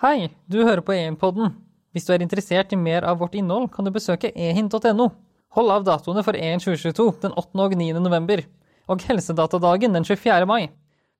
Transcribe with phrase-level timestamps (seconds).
[0.00, 1.50] Hei, du hører på Ehin-podden.
[1.92, 5.10] Hvis du er interessert i mer av vårt innhold, kan du besøke ehin.no.
[5.58, 7.50] Hold av datoene for EIN 2022 den 8.
[7.60, 7.90] og 9.
[8.00, 8.40] november,
[8.88, 10.46] og Helsedatadagen den 24.
[10.48, 10.70] mai.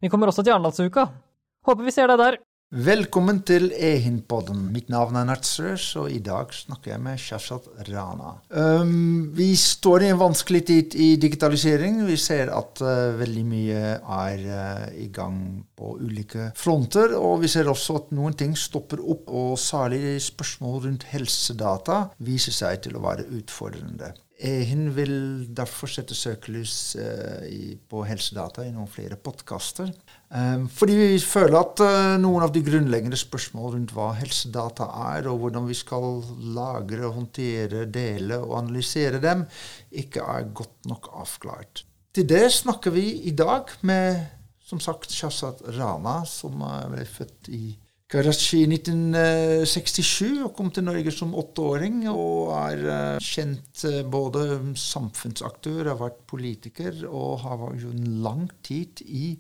[0.01, 1.05] Vi kommer også til Arendalsuka.
[1.69, 2.41] Håper vi ser deg der.
[2.71, 4.69] Velkommen til Ehin-podden.
[4.71, 8.37] Mitt navn er Nertsrøs, og i dag snakker jeg med Shashad Rana.
[8.55, 11.99] Um, vi står i en vanskelig tid i digitalisering.
[12.07, 15.41] Vi ser at uh, veldig mye er uh, i gang
[15.75, 17.17] på ulike fronter.
[17.19, 22.55] Og vi ser også at noen ting stopper opp, og særlig spørsmål rundt helsedata viser
[22.55, 24.15] seg til å være utfordrende.
[24.47, 25.19] Ehin vil
[25.51, 26.95] derfor sette søkelys
[27.51, 29.91] i, på helsedata i noen flere podkaster.
[30.31, 35.27] Um, fordi vi føler at uh, noen av de grunnleggende spørsmål rundt hva helsedata er,
[35.27, 36.21] og hvordan vi skal
[36.55, 39.43] lagre, håndtere, dele og analysere dem,
[39.91, 41.83] ikke er godt nok avklart.
[42.15, 44.23] Til det snakker vi i dag med
[44.63, 47.65] som sagt Shazad Rana, som ble født i
[48.11, 52.05] Karachi i 1967 og kom til Norge som åtteåring.
[52.15, 53.83] Og er uh, kjent
[54.15, 54.47] både
[54.79, 59.33] samfunnsaktør, har vært politiker og har jo en lang tid i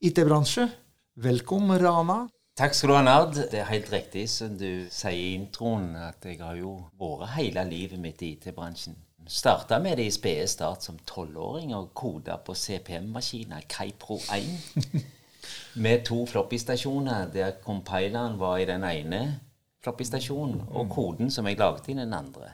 [0.00, 0.68] IT-bransje.
[1.14, 2.26] Velkommen, Rana.
[2.56, 3.32] Takk skal du ha, Nard.
[3.48, 7.64] Det er helt riktig som du sier i introen, at jeg har jo vært hele
[7.64, 8.98] livet mitt i IT-bransjen.
[9.26, 15.00] Starta med det i spede start som tolvåring og koda på CPM-maskiner, Kaipro 1.
[15.84, 19.22] med to floppy-stasjoner, der compileren var i den ene
[19.80, 22.52] floppy-stasjonen, og koden som jeg lagde i den andre.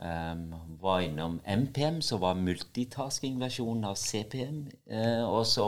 [0.00, 4.62] Um, var innom MPM, som var multitasking-versjonen av CPM.
[4.88, 5.66] Uh, og så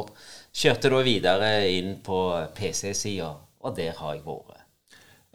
[0.56, 2.20] kjørte du videre inn på
[2.56, 3.28] PC-sida,
[3.60, 4.62] og der har jeg vært.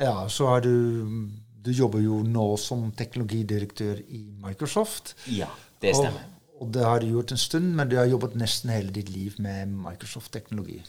[0.02, 1.30] Ja, så har du
[1.68, 5.18] Du jobber jo nå som teknologidirektør i Microsoft.
[5.28, 5.50] Ja,
[5.84, 6.22] det stemmer.
[6.54, 9.10] Og, og det har du gjort en stund, men du har jobbet nesten hele ditt
[9.12, 10.80] liv med Microsoft-teknologi.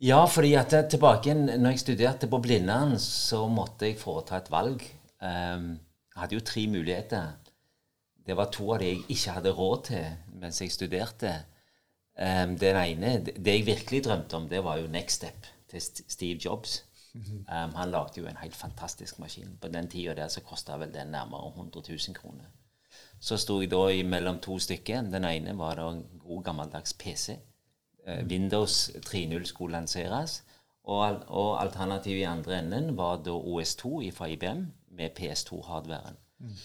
[0.00, 4.82] Ja, fordi at tilbake når jeg studerte på Blindern, så måtte jeg foreta et valg.
[5.20, 5.76] Um,
[6.16, 7.32] jeg hadde jo tre muligheter.
[8.26, 10.06] Det var to av de jeg ikke hadde råd til
[10.40, 11.32] mens jeg studerte.
[12.16, 16.38] Um, den ene, Det jeg virkelig drømte om, det var jo Next Step til Steve
[16.44, 16.84] Jobs.
[17.14, 19.58] Um, han lagde jo en helt fantastisk maskin.
[19.60, 22.48] På den tida der så kosta vel den nærmere 100 000 kroner.
[23.20, 25.02] Så sto jeg da mellom to stykker.
[25.12, 27.36] Den ene var da en god gammeldags PC.
[28.06, 30.42] Eh, Windows 3.0 skulle lanseres.
[30.84, 36.18] Og, og alternativet i andre enden var da OS2 fra IBM med PS2-hardwaren.
[36.38, 36.56] Mm.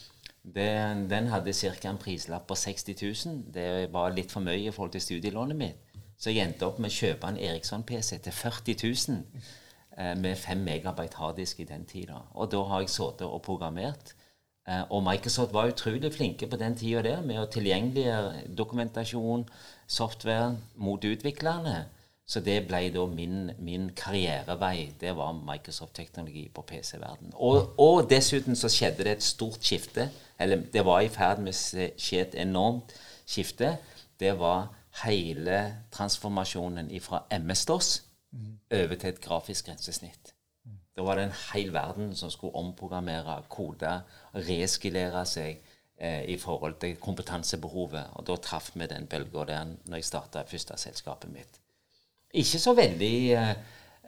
[0.56, 1.90] Den, den, hadde ca.
[1.90, 3.44] en prislapp på 60 000.
[3.54, 5.92] Det var litt for mye i forhold til studielånet mitt.
[6.18, 9.22] Så jeg endte opp med å kjøpe en Eriksson-PC til 40 000
[9.98, 12.20] eh, med 5 megabyte harddisk i den tida.
[12.34, 14.14] Og da har jeg sittet og programmert.
[14.68, 19.48] Eh, og Microsoft var utrolig flinke på den tida der med å tilgjengeliggjøre dokumentasjon,
[19.88, 21.88] software mot utviklerne.
[22.32, 24.94] Så det ble da min, min karrierevei.
[25.02, 27.34] Det var Microsoft-teknologi på PC-verden.
[27.34, 30.08] Og, og, dessuten så skjedde det et stort skifte.
[30.40, 32.94] Eller det var i ferd med å skje et enormt
[33.28, 33.74] skifte.
[34.20, 34.70] Det var
[35.04, 35.58] hele
[35.92, 37.90] transformasjonen fra MS-DOS
[38.32, 38.54] mm.
[38.80, 40.32] over til et grafisk grensesnitt.
[40.96, 43.92] Da var det en hel verden som skulle omprogrammere, kode,
[44.36, 45.60] reskulere seg
[46.00, 48.16] eh, i forhold til kompetansebehovet.
[48.20, 51.61] Og da traff vi den bølga der når jeg starta første selskapet mitt.
[52.34, 53.54] Ikke så veldig eh,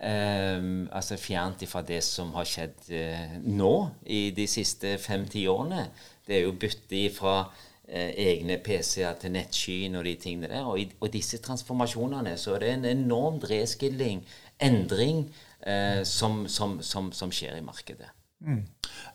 [0.04, 3.76] Um, altså fjernt fra det som har skjedd uh, nå
[4.12, 5.86] i de siste fem-ti årene.
[6.28, 10.66] Det er jo bytte fra uh, egne PC-er til nettskyen og de tingene der.
[10.68, 14.26] Og i og disse transformasjonene så er det en enorm reskilling,
[14.60, 15.24] endring,
[15.64, 18.12] uh, som, som, som, som, skjer i markedet.
[18.44, 18.64] Mm.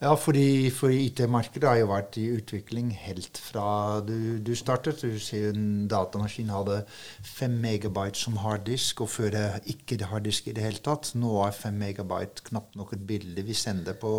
[0.01, 5.03] Ja, fordi, for IT-markedet har jo vært i utvikling helt fra du, du startet.
[5.03, 6.81] Du ser en datamaskin hadde
[7.27, 11.13] 5 megabyte som harddisk, og før det ikke det harddisk i det hele tatt.
[11.19, 14.15] Nå er 5 megabyte knapt nok et bilde vi sender på,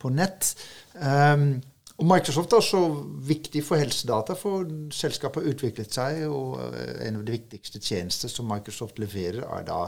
[0.00, 0.52] på nett.
[0.94, 1.56] Um,
[1.96, 2.82] og Microsoft er også
[3.24, 6.26] viktig for helsedata, for selskapet har utviklet seg.
[6.28, 9.78] Og eh, en av de viktigste tjenester som Microsoft leverer, er da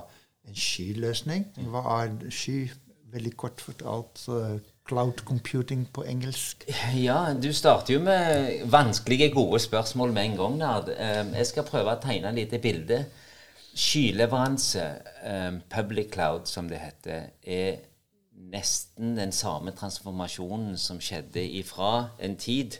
[0.49, 1.51] en skyløsning.
[1.69, 2.63] Hva er sky?
[3.13, 4.27] Veldig kort fortalt
[4.89, 6.65] cloud computing på engelsk.
[6.97, 10.57] Ja, du starter jo med vanskelige, gode spørsmål med en gang.
[10.57, 10.89] Nard.
[10.89, 13.03] Um, jeg skal prøve å tegne et lite bilde.
[13.79, 14.87] Skyleveranse,
[15.29, 17.85] um, public cloud som det heter, er
[18.49, 22.79] nesten den samme transformasjonen som skjedde ifra en tid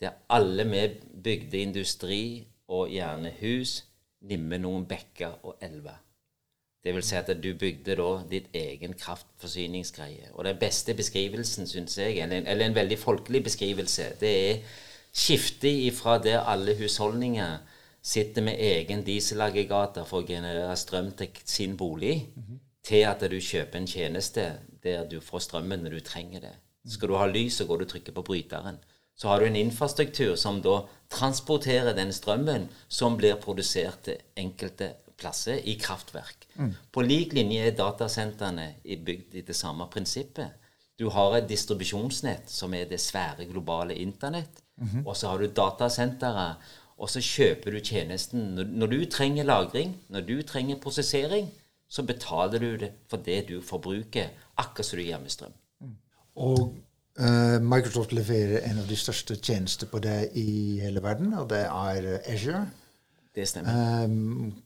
[0.00, 0.84] der alle vi
[1.24, 2.22] bygde industri
[2.68, 3.82] og gjerne hus,
[4.20, 5.98] nimme noen bekker og elver.
[6.88, 10.30] Det vil si at du bygde da ditt egen kraftforsyningsgreie.
[10.32, 14.62] Og den beste beskrivelsen, syns jeg, eller en, veldig folkelig beskrivelse, det er
[15.12, 17.58] skiftet ifra der alle husholdninger
[18.00, 22.30] sitter med egen dieselaggregater for å generere strøm til sin bolig,
[22.80, 24.48] til at du kjøper en tjeneste
[24.80, 26.56] der du får strømmen når du trenger det.
[26.88, 28.80] Skal du ha lys, så går du og trykker på bryteren.
[29.12, 34.94] Så har du en infrastruktur som da transporterer den strømmen som blir produsert til enkelte
[35.18, 36.37] plasser i kraftverk.
[36.58, 36.72] Mm.
[36.92, 40.56] På lik linje er datasentrene bygd i det samme prinsippet.
[40.98, 44.62] Du har et distribusjonsnett som er det svære globale internett.
[44.80, 45.06] Mm -hmm.
[45.06, 46.54] Og så har du datasentre,
[46.98, 48.40] og så kjøper du tjenesten.
[48.40, 51.50] Når, når, du trenger lagring, når du trenger prosessering,
[51.88, 55.52] så betaler du det for det du forbruker, akkurat som du gjør med strøm.
[55.80, 55.96] Mm.
[56.34, 56.74] Og
[57.20, 61.58] uh, Microsoft leverer en av de største tjenester på det i hele verden, og det
[61.58, 62.70] er Azure.
[63.34, 64.04] Det stemmer.
[64.04, 64.62] Um,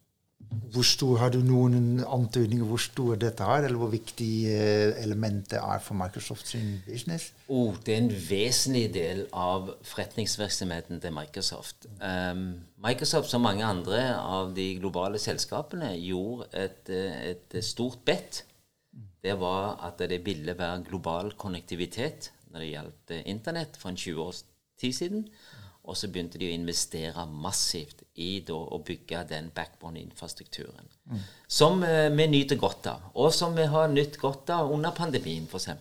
[0.82, 5.82] stor, Har du noen antydninger hvor stor dette er, eller hvor viktig eh, elementet er
[5.84, 7.32] for Microsoft sin business?
[7.48, 11.88] Oh, det er en vesentlig del av forretningsvirksomheten til Microsoft.
[12.00, 18.44] Um, Microsoft, som mange andre av de globale selskapene, gjorde et, et stort bet.
[19.22, 24.24] Det var at det ville være global konnektivitet når det gjaldt Internett for en 20
[24.24, 24.42] års
[24.80, 25.26] tid siden.
[25.82, 30.90] Og så begynte de å investere massivt i da, å bygge den backbone-infrastrukturen.
[31.10, 31.22] Mm.
[31.50, 35.48] Som eh, vi nyter godt av, og som vi har nytt godt av under pandemien,
[35.50, 35.72] f.eks.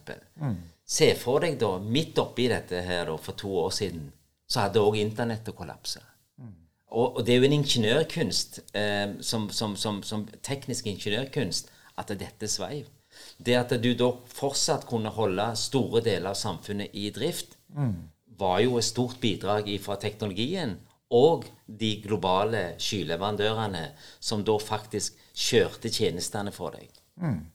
[0.42, 0.56] Mm.
[0.92, 4.08] Se for deg da, midt oppi dette her da, for to år siden,
[4.50, 6.02] så hadde òg internettet kollapsa.
[6.42, 6.56] Mm.
[6.90, 11.70] Og, og, det er jo en ingeniørkunst, eh, som, som, som, som, teknisk ingeniørkunst,
[12.02, 12.90] at dette sveiv.
[13.38, 18.10] Det at du da fortsatt kunne holde store deler av samfunnet i drift, mm
[18.42, 20.80] var jo et stort bidrag fra teknologien
[21.12, 23.92] og de globale skyleverandørene
[24.24, 26.90] som da faktisk kjørte tjenestene for deg.
[27.22, 27.46] Mm.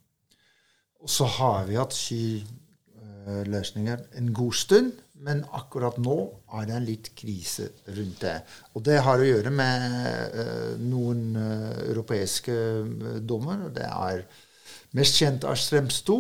[1.03, 4.93] Og så har vi hatt skyløsninger en god stund,
[5.27, 6.17] men akkurat nå
[6.59, 7.67] er det en litt krise
[7.97, 8.39] rundt det.
[8.77, 9.77] Og det har å gjøre med
[10.37, 13.21] uh, noen uh, europeiske dommer.
[13.25, 13.59] dommer.
[13.73, 14.17] Det er
[14.97, 16.17] mest kjent av Strems 2,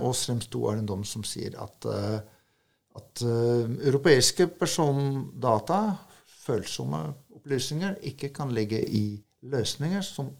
[0.00, 1.78] og Strems 2 er en dom som sier at
[2.96, 5.80] at uh, europeiske persondata,
[6.46, 7.02] følsomme
[7.36, 9.06] opplysninger, ikke kan ligge i
[9.46, 10.30] løsninger som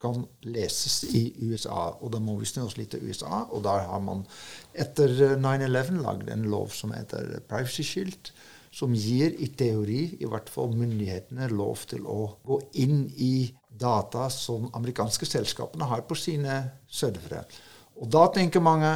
[0.00, 1.90] kan leses i USA.
[2.00, 4.24] Og da må vi snu oss litt til USA, og der har man
[4.72, 8.32] etter 9-11 lagd en lov som heter Privacy Shield,
[8.72, 13.50] som gir i teori i hvert fall myndighetene lov til å gå inn i
[13.80, 17.42] data som amerikanske selskapene har på sine servere.
[18.00, 18.94] Og da tenker mange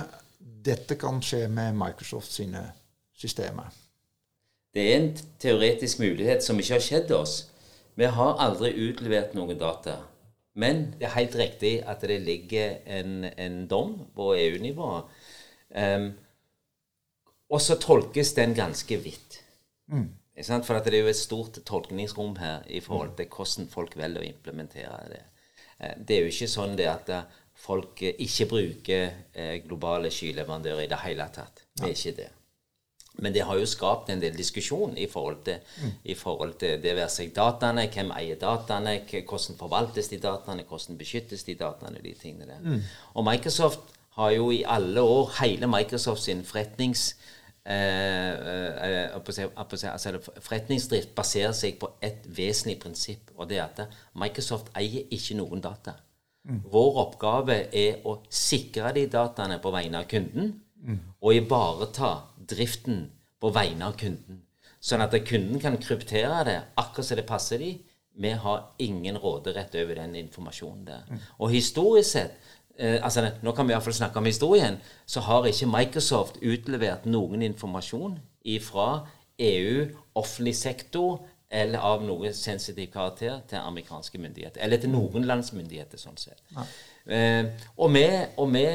[0.64, 2.62] dette kan skje med Microsoft sine
[3.18, 3.80] systemet.
[4.74, 7.36] Det er en teoretisk mulighet som ikke har skjedd oss.
[7.94, 10.00] Vi har aldri utlevert noen data.
[10.54, 14.90] Men det er helt riktig at det ligger en, en dom på EU-nivå.
[15.74, 16.10] Um,
[17.50, 19.40] og så tolkes den ganske vidt.
[19.86, 20.10] Mm.
[20.34, 24.26] For det er jo et stort tolkningsrom her i forhold til hvordan folk velger å
[24.26, 25.22] implementere det.
[25.78, 30.86] Eh, det er jo ikke sånn det at eh, folk ikke bruker eh, globale skyleverandører
[30.86, 31.62] i det hele tatt.
[31.74, 32.30] Det er ikke det.
[33.22, 35.90] Men det har jo skapt en del diskusjon i forhold til, mm.
[36.10, 40.98] i forhold til det være seg dataene, hvem eier dataene, hvordan forvaltes de dataene, hvordan
[40.98, 42.64] beskyttes de dataene, de tingene der.
[42.64, 42.80] Mm.
[43.14, 47.14] Og Microsoft har jo i alle år hele Microsoft sin forretnings
[47.66, 48.32] eh,
[49.10, 55.08] eh, altså Forretningsdrift baserer seg på et vesentlig prinsipp, og det er at Microsoft eier
[55.14, 55.96] ikke noen data.
[56.44, 56.60] Mm.
[56.70, 60.52] Vår oppgave er å sikre de dataene på vegne av kunden,
[60.84, 60.98] mm.
[61.24, 62.12] og ivareta
[62.50, 63.06] driften
[63.40, 64.42] på vegne av kunden.
[64.84, 67.72] Sånn at kunden kan kryptere det akkurat som det passer de.
[68.14, 71.06] Vi har ingen råderett over den informasjonen der.
[71.08, 71.22] Mm.
[71.40, 72.36] Og historisk sett
[72.76, 74.78] eh, altså Nå kan vi iallfall snakke om historien.
[75.06, 78.18] Så har ikke Microsoft utlevert noen informasjon
[78.60, 78.88] fra
[79.40, 81.24] EU, offentlig sektor
[81.54, 84.60] eller av noe sensitiv karakter til amerikanske myndigheter.
[84.64, 86.42] Eller til noen lands myndigheter, sånn sett.
[86.54, 86.66] Ja.
[87.14, 88.06] Eh, og vi,
[88.40, 88.66] og vi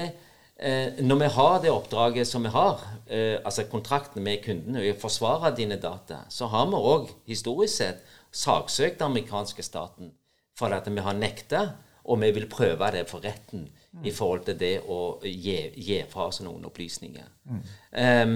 [0.59, 5.55] når vi har det oppdraget som vi har, eh, altså kontrakten med kundene, og forsvare
[5.55, 8.01] dine data, så har vi òg historisk sett
[8.31, 10.11] saksøkt den amerikanske staten
[10.57, 11.61] for at vi har nekta,
[12.03, 14.03] og vi vil prøve det for retten mm.
[14.03, 17.27] i forhold til det å gi, gi fra oss noen opplysninger.
[17.45, 17.61] Mm.
[17.91, 18.35] Um,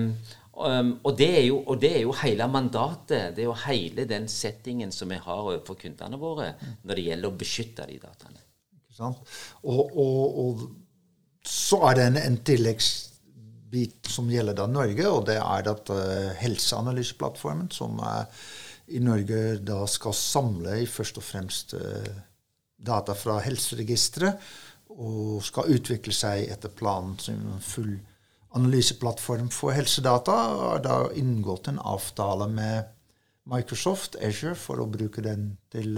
[0.53, 4.27] um, og, det jo, og, det er jo, hele mandatet, det er jo hele den
[4.31, 6.79] settingen som vi har overfor kundene våre mm.
[6.83, 8.43] når det gjelder å beskytte de dataene.
[8.77, 9.35] Ikke sant?
[9.63, 10.65] og, og, og
[11.47, 16.29] så er det en, en tilleggsbit som gjelder da Norge, og det er at uh,
[16.39, 18.29] Helseanalyseplattformen, som er,
[18.93, 22.13] i Norge da skal samle i først og fremst uh,
[22.83, 24.39] data fra helseregisteret,
[24.93, 27.95] og skal utvikle seg etter planen som en full
[28.53, 32.91] analyseplattform for helsedata, har da inngått en avtale med
[33.49, 35.97] Microsoft Azure for å bruke den til,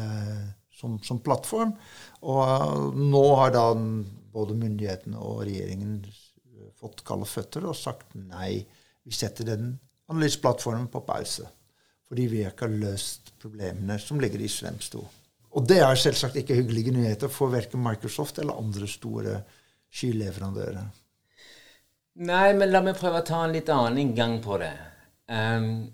[0.74, 1.76] som, som, plattform.
[2.24, 3.66] Og nå har da
[4.36, 6.00] både myndighetene og regjeringen
[6.80, 8.60] fått kalde føtter og sagt nei.
[9.06, 9.76] Vi setter den
[10.12, 11.48] analyseplattformen på pause.
[12.06, 15.06] Fordi vi ikke har løst problemene som ligger i Svensk 2.
[15.56, 19.40] Og det er selvsagt ikke hyggelige nyheter for verken Microsoft eller andre store
[19.96, 20.90] skyleverandører.
[22.28, 24.72] Nei, men la meg prøve å ta en litt annen inngang på det.
[25.32, 25.88] Um,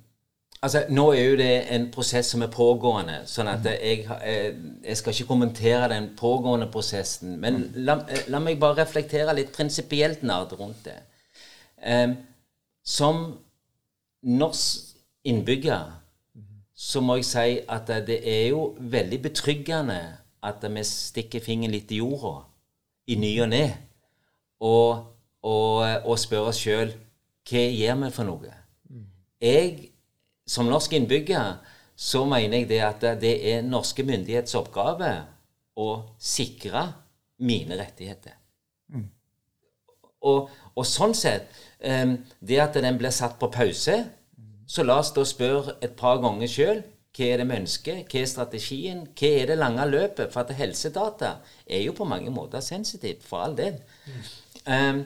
[0.61, 4.99] altså, Nå er jo det en prosess som er pågående, sånn at jeg, jeg, jeg
[4.99, 7.37] skal ikke kommentere den pågående prosessen.
[7.41, 7.99] Men la,
[8.31, 10.99] la meg bare reflektere litt prinsipielt nerd rundt det.
[11.81, 12.15] Um,
[12.85, 13.25] som
[14.21, 14.91] norsk
[15.25, 15.97] innbygger
[16.81, 19.99] så må jeg si at det er jo veldig betryggende
[20.41, 22.39] at vi stikker fingeren litt i jorda
[23.13, 23.65] i ny og ne,
[24.61, 25.03] og,
[25.45, 26.93] og, og spør oss sjøl
[27.49, 28.53] hva gjør vi for noe?
[29.41, 29.90] Jeg,
[30.51, 31.59] som norsk innbygger,
[31.95, 35.11] så mener jeg det at det er norske myndighets oppgave
[35.79, 35.89] å
[36.19, 36.87] sikre
[37.41, 38.35] mine rettigheter.
[38.91, 39.07] Mm.
[40.27, 41.47] Og, og, sånn sett
[41.79, 43.95] eh, Det at den blir satt på pause
[44.71, 48.19] så la oss da spørre et par ganger sjøl hva er det vi ønsker, hva
[48.21, 50.31] er strategien, hva er det lange løpet?
[50.31, 51.33] For at helsedata
[51.67, 53.81] er jo på mange måter sensitivt, for all del.
[54.07, 54.21] Mm.
[54.63, 55.01] Um,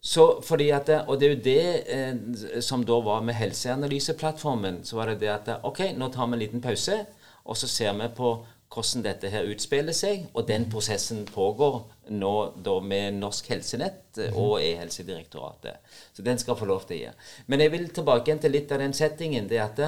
[0.00, 4.84] så fordi at, Og det er jo det eh, som da var med helseanalyseplattformen.
[4.84, 7.04] Så var det det at OK, nå tar vi en liten pause,
[7.44, 8.34] og så ser vi på
[8.72, 10.26] hvordan dette her utspiller seg.
[10.34, 11.82] Og den prosessen pågår
[12.16, 12.34] nå
[12.64, 15.94] da med Norsk Helsenett eh, og E-helsedirektoratet.
[16.12, 17.12] Så den skal få lov til å gi.
[17.46, 19.48] Men jeg vil tilbake igjen til litt av den settingen.
[19.48, 19.82] det at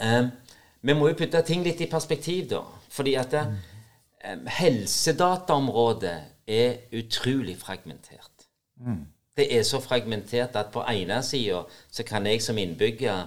[0.00, 0.24] eh,
[0.80, 2.64] Vi må jo putte ting litt i perspektiv, da.
[2.90, 3.48] Fordi at eh,
[4.60, 6.18] helsedataområdet
[6.50, 8.29] er utrolig fragmentert.
[9.36, 13.26] Det er så fragmentert at på ene sida så kan jeg som innbygger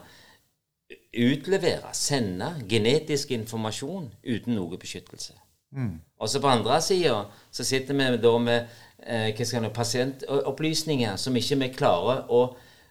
[1.13, 5.33] utlevere, sende genetisk informasjon uten noe beskyttelse.
[5.73, 6.01] Mm.
[6.19, 8.67] Og så på andre sida så sitter vi da med
[9.07, 12.43] eh, pasientopplysninger som ikke vi klarer å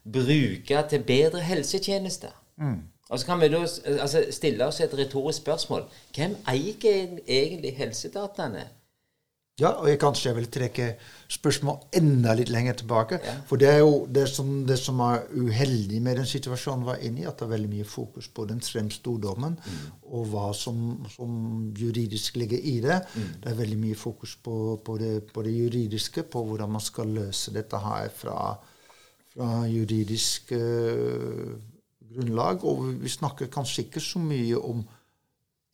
[0.02, 2.34] bruke til bedre helsetjenester.
[2.56, 2.80] Mm.
[3.08, 3.60] Og så kan vi da
[4.00, 5.84] altså, stille oss et retorisk spørsmål.
[6.14, 8.68] Hvem eier egentlig helsedataene?
[9.60, 10.84] Ja, og jeg kanskje jeg vil trekke
[11.30, 13.18] spørsmål enda litt lenger tilbake.
[13.20, 13.34] Ja.
[13.48, 17.20] For det er jo det som, det som, er uheldig med den situasjonen var inne
[17.20, 19.82] i, at det er veldig mye fokus på den stordommen mm.
[20.08, 21.34] og hva som, som,
[21.76, 23.02] juridisk ligger i det.
[23.12, 23.28] Mm.
[23.42, 27.12] Det er veldig mye fokus på, på, det, på, det, juridiske, på hvordan man skal
[27.20, 28.38] løse dette her fra,
[29.34, 31.52] fra juridisk uh,
[32.08, 32.64] grunnlag.
[32.64, 34.80] Og vi snakker kanskje ikke så mye om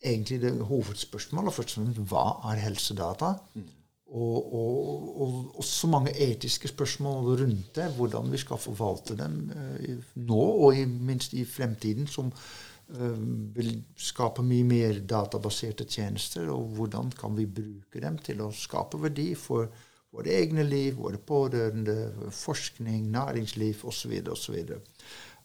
[0.03, 1.53] egentlig det hovedspørsmålet.
[1.53, 3.33] Først og fremst hva er helsedata?
[3.55, 3.67] Mm.
[4.09, 7.91] Og, og, og, og, så mange etiske spørsmål rundt det.
[7.97, 13.19] Hvordan vi skal forvalte dem uh, nå og i, minst i fremtiden, som uh,
[13.55, 16.49] vil skape mye mer databaserte tjenester.
[16.49, 19.69] Og hvordan kan vi bruke dem til å skape verdi for
[20.09, 24.15] våre egne liv, våre pårørende, forskning, næringsliv osv.
[24.33, 24.57] osv.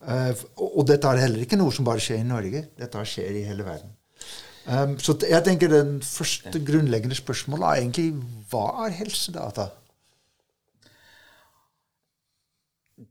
[0.01, 2.65] Uh, og dette er heller ikke noe som bare skjer i Norge.
[2.81, 3.93] Dette skjer i hele verden.
[4.65, 8.07] Um, så jeg tenker den første grunnleggende spørsmålet er egentlig
[8.51, 9.67] hva er helsedata?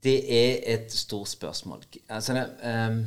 [0.02, 1.84] Det er et stort spørsmål.
[2.08, 3.04] Altså, um,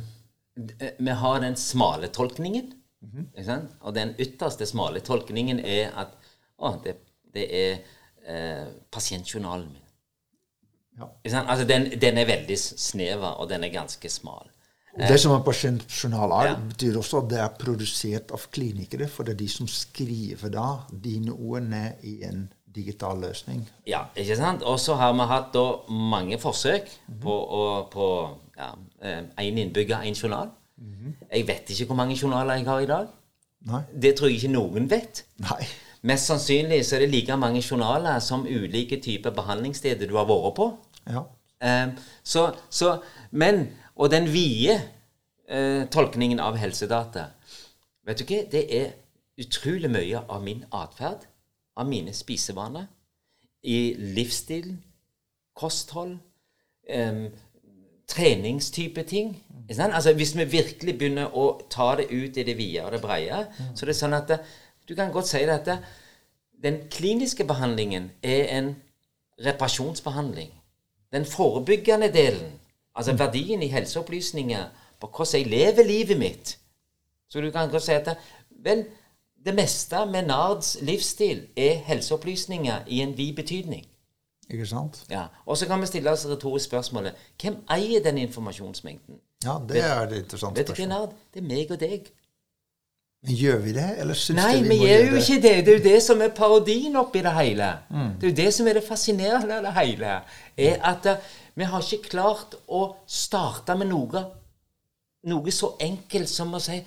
[0.98, 2.72] vi har den smale tolkningen.
[3.00, 3.66] Mm -hmm.
[3.80, 6.08] Og den ytterste smale tolkningen er at
[6.58, 6.96] å, det,
[7.34, 7.78] det er
[8.28, 9.82] uh, pasientjournalen min.
[10.98, 11.42] Ja.
[11.48, 14.50] Altså, den, den, er veldig snever, og den er ganske smal.
[14.98, 16.54] Det som er pasientjournal er, ja.
[16.72, 19.06] betyr også at det er produsert av klinikere.
[19.10, 23.62] For det er de som skriver da dine ord ned i en digital løsning.
[23.86, 24.62] Ja, ikke sant?
[24.62, 27.22] Og så har vi hatt da mange forsøk mm -hmm.
[27.22, 28.06] på å på
[28.58, 28.70] ja,
[29.02, 30.48] én eh, innbygger, én journal.
[30.78, 31.26] Mm -hmm.
[31.36, 33.06] Jeg vet ikke hvor mange journaler jeg har i dag.
[33.66, 33.82] Nei.
[34.02, 35.24] Det tror jeg ikke noen vet.
[35.38, 35.66] Nei.
[36.02, 40.54] Mest sannsynlig så er det like mange journaler som ulike typer behandlingssteder du har vært
[40.54, 40.78] på.
[41.10, 41.22] Ja.
[41.58, 41.90] Um,
[42.22, 43.00] så, så,
[43.30, 44.78] men og den vide
[45.48, 47.32] eh, tolkningen av helsedata
[48.08, 48.92] Vet du ikke, Det er
[49.38, 51.26] utrolig mye av min atferd,
[51.76, 52.86] av mine spisevaner,
[53.62, 54.70] i livsstil,
[55.54, 56.16] kosthold,
[56.88, 57.28] eh,
[58.08, 59.34] treningstype ting.
[59.68, 63.44] Altså, hvis vi virkelig begynner å ta det ut i det vide og det breie,
[63.74, 64.32] så er det sånn at
[64.88, 65.84] du kan godt si det at
[66.62, 68.70] den kliniske behandlingen er en
[69.44, 70.48] reparasjonsbehandling.
[71.12, 72.56] Den forebyggende delen
[72.98, 74.64] Altså verdien i helseopplysninger
[75.00, 76.56] på hvordan jeg lever livet mitt.
[77.30, 78.08] Så du kan godt si at
[78.64, 78.84] vel,
[79.44, 83.86] det meste med Nards livsstil er helseopplysninger i en vid betydning.
[84.50, 85.02] Ikke sant?
[85.10, 87.12] Ja, Og så kan vi stille oss retorisk spørsmålet
[87.42, 89.20] hvem eier den informasjonsmengden?
[89.44, 90.68] Ja, det er det interessante spørsmålet.
[90.68, 91.12] Vet du hva, Nard?
[91.34, 92.08] Det er meg og deg.
[93.22, 95.54] Men gjør vi det, eller syns Nei, det vi vi må gjør jo ikke det.
[95.66, 97.68] Det er jo det som er parodien oppi det hele.
[97.90, 100.12] Det er jo det som er det fascinerende av det hele.
[100.68, 101.24] Er at eh,
[101.58, 104.24] vi har ikke klart å starte med noe,
[105.28, 106.78] noe så enkelt som å si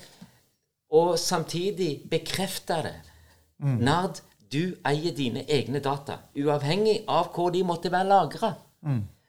[0.92, 2.98] Og samtidig bekrefte det.
[3.64, 4.18] Nard,
[4.52, 6.18] du eier dine egne data.
[6.36, 8.50] Uavhengig av hvor de måtte være lagra.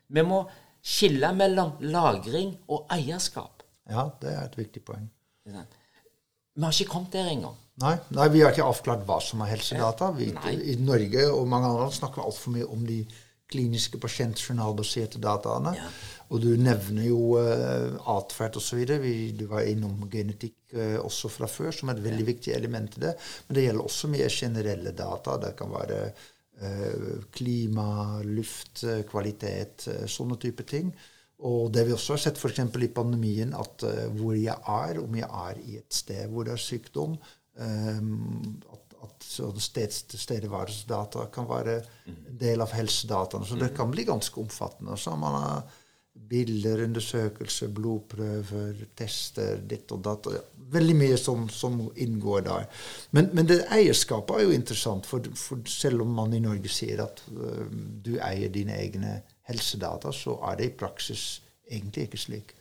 [0.08, 0.40] Vi må
[0.82, 3.62] skille mellom lagring og eierskap.
[3.86, 5.06] Ja, det er et viktig poeng.
[5.46, 7.54] Vi har ikke kommet der engang.
[7.82, 10.10] Nei, nei, vi har ikke avklart hva som er helsedata.
[10.18, 10.32] Vi,
[10.72, 12.98] I Norge og mange andre snakker vi altfor mye om de
[13.52, 15.76] kliniske pasientjournalbaserte dataene.
[15.78, 15.88] Ja.
[16.32, 18.84] Og du nevner jo uh, atferd osv.
[19.36, 23.04] Du var innom genetikk uh, også fra før, som er et veldig viktig element i
[23.04, 23.16] det.
[23.46, 25.36] Men det gjelder også mye generelle data.
[25.42, 25.98] Det kan være
[26.62, 27.88] uh, klima,
[28.24, 30.94] luft, kvalitet, uh, sånne type ting.
[31.42, 32.62] Og det vi også har sett f.eks.
[32.86, 33.82] i pandemien, at
[34.14, 37.16] hvor jeg er, om jeg er i et sted hvor det er sykdom
[37.58, 39.26] at, at
[39.62, 41.78] steds, tilstedeværelsesdata kan være
[42.08, 43.46] en del av helsedataene.
[43.48, 44.96] Så det kan bli ganske omfattende.
[45.00, 45.62] Så man har
[46.12, 50.28] bilder, undersøkelser, blodprøver, tester, ditt og datt.
[50.72, 52.66] Veldig mye som, som inngår der.
[53.16, 57.04] Men, men det eierskapet er jo interessant, for, for selv om man i Norge sier
[57.04, 57.66] at uh,
[58.04, 59.18] du eier dine egne
[59.48, 61.26] helsedata, så er det i praksis
[61.68, 62.56] egentlig ikke slik.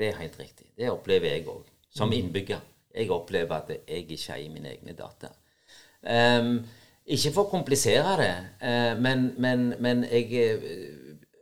[0.00, 0.70] Det er helt riktig.
[0.76, 2.62] Det opplever jeg òg, som innbygger.
[2.94, 5.32] Jeg opplever at jeg ikke eier mine egne data.
[6.06, 6.54] Ehm,
[7.10, 10.68] ikke for å komplisere det, eh, men, men, men jeg eh,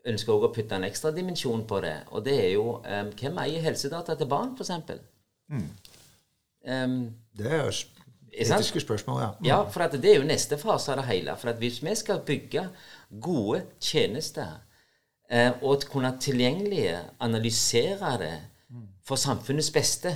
[0.08, 1.96] ønsker òg å putte en ekstra dimensjon på det.
[2.14, 4.98] Og det er jo ehm, hvem eier helsedata til barn, f.eks.?
[6.68, 6.98] Um,
[7.38, 9.28] Det er etiske spørsmål, ja.
[9.44, 11.36] ja, for at det er jo neste fase av det hele.
[11.36, 12.68] For at hvis vi skal bygge
[13.22, 14.58] gode tjenester
[15.30, 18.34] eh, og kunne tilgjengelige, analysere det
[19.06, 20.12] for samfunnets beste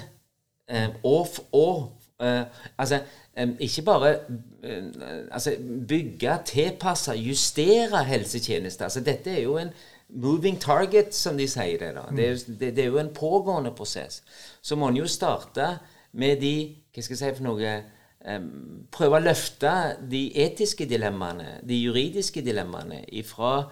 [0.68, 1.92] eh, og, og
[2.22, 3.00] eh, altså
[3.42, 4.84] um, ikke bare uh,
[5.30, 5.56] altså
[5.88, 8.84] bygge, tilpasse, justere helsetjenester.
[8.84, 9.72] Altså dette er jo en
[10.08, 11.94] moving target, som de sier det.
[11.96, 12.06] da.
[12.16, 14.22] Det er, det, det er jo en pågående prosess.
[14.62, 15.76] Så må en jo starte
[16.12, 16.54] med de
[16.92, 17.76] Hva skal jeg si for noe
[18.22, 19.70] Um, Prøve å løfte
[20.06, 23.64] de etiske dilemmaene, de juridiske dilemmaene, ifra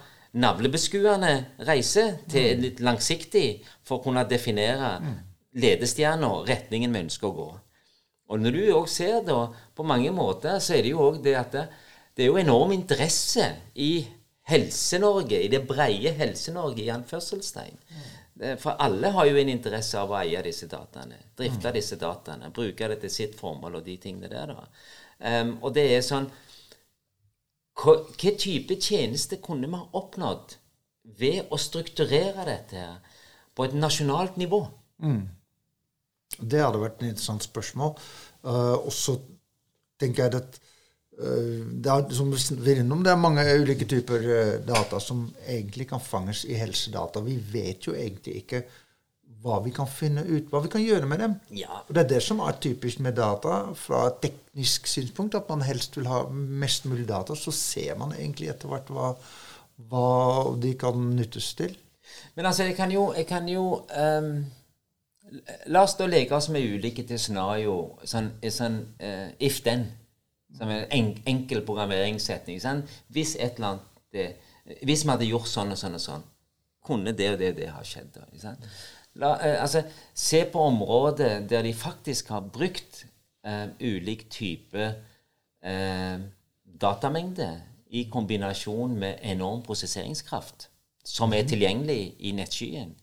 [0.43, 1.31] navlebeskuende
[1.67, 4.91] reise til litt langsiktig for å kunne definere
[5.55, 7.47] ledestjerna, retningen vi ønsker å gå.
[8.31, 9.37] Og når du òg ser det,
[9.75, 11.67] på mange måter, så er det jo òg det at det,
[12.15, 13.93] det er jo enorm interesse i
[14.51, 17.77] Helse-Norge, i det breie Helse-Norge, i anførselstegn.
[18.59, 22.87] For alle har jo en interesse av å eie disse dataene, drifte disse dataene, bruke
[22.89, 24.55] det til sitt formål og de tingene der.
[24.55, 24.65] da.
[25.21, 26.25] Um, og det er sånn
[27.77, 30.55] hva, hva type tjeneste kunne vi ha oppnådd
[31.21, 32.87] ved å strukturere dette
[33.53, 34.63] på et nasjonalt nivå?
[36.39, 37.95] Det hadde vært et interessant spørsmål.
[38.45, 39.17] Uh, og så
[40.01, 40.59] tenker jeg at
[41.21, 45.89] uh, det, er, som vi innom, det er mange ulike typer uh, data som egentlig
[45.91, 47.23] kan fanges i helsedata.
[47.25, 48.63] Vi vet jo egentlig ikke
[49.41, 51.35] hva vi kan finne ut, hva vi kan gjøre med dem.
[51.57, 55.49] Ja, Og Det er det som er typisk med data fra et teknisk synspunkt, at
[55.49, 57.35] man helst vil ha mest mulig data.
[57.35, 59.15] Så ser man egentlig etter hvert hva,
[59.89, 61.73] hva de kan nyttes til.
[62.35, 64.45] Men altså, jeg kan jo, jeg kan jo ehm,
[65.71, 67.75] La oss da leke oss med ulike til scenario.
[68.07, 69.87] Sånn, sånn uh, if then.
[70.57, 72.59] Som en en, enkel programmeringssetning.
[72.63, 72.83] Sånn,
[73.15, 74.27] hvis et eller annet det,
[74.85, 76.25] Hvis vi hadde gjort sånn og sånn og sånn,
[76.85, 78.11] kunne det og det og det ha skjedd.
[78.13, 78.51] da?
[79.19, 79.81] La, uh, altså,
[80.13, 83.05] se på områder der de faktisk har brukt
[83.47, 84.93] uh, ulik type
[86.81, 87.51] datamengde
[87.93, 90.71] i kombinasjon med enorm prosesseringskraft
[91.05, 92.95] som er tilgjengelig i nettskyen.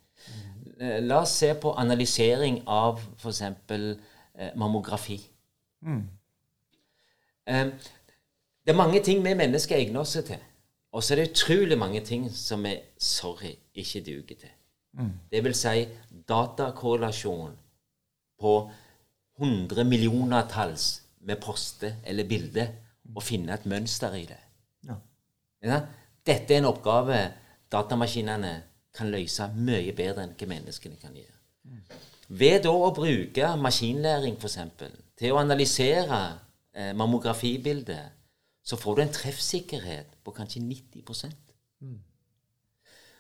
[0.81, 3.43] Eh, La oss se på analysering av f.eks.
[3.43, 5.19] Eh, mammografi.
[7.47, 7.71] Eh,
[8.64, 10.38] det er mange ting vi mennesker egner oss til.
[10.93, 14.55] Og så er det utrolig mange ting som vi sorry, ikke duger til.
[15.31, 15.85] Det vil si
[16.29, 17.53] datakorrelasjon
[18.41, 18.53] på
[19.38, 20.87] 100 millionertalls
[21.21, 22.73] med poster eller bilder,
[23.14, 24.41] og finne et mønster i det.
[24.85, 24.97] Ja.
[25.64, 25.79] Ja?
[26.27, 27.21] Dette er en oppgave
[27.73, 28.53] datamaskinene
[28.96, 31.37] kan løse mye bedre enn hva menneskene kan gjøre.
[32.29, 34.59] Ved da å bruke maskinlæring f.eks.
[35.16, 36.20] til å analysere
[36.74, 38.14] eh, mammografibildet,
[38.64, 41.37] så får du en treffsikkerhet på kanskje 90%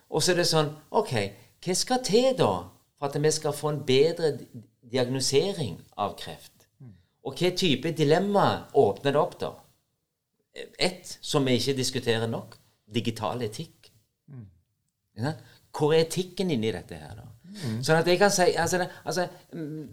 [0.08, 1.14] Og så er det sånn OK,
[1.64, 2.52] hva skal til da
[2.98, 4.34] for at vi skal få en bedre
[4.82, 6.68] diagnosering av kreft?
[7.24, 9.52] Og hva type dilemma åpner det opp, da?
[10.78, 12.56] ett som vi ikke diskuterer nok
[12.94, 13.90] digital etikk.
[15.18, 15.34] Ja?
[15.78, 17.26] Hvor er etikken inni dette her, da?
[17.82, 19.86] Sånn at jeg kan si altså, altså, mm,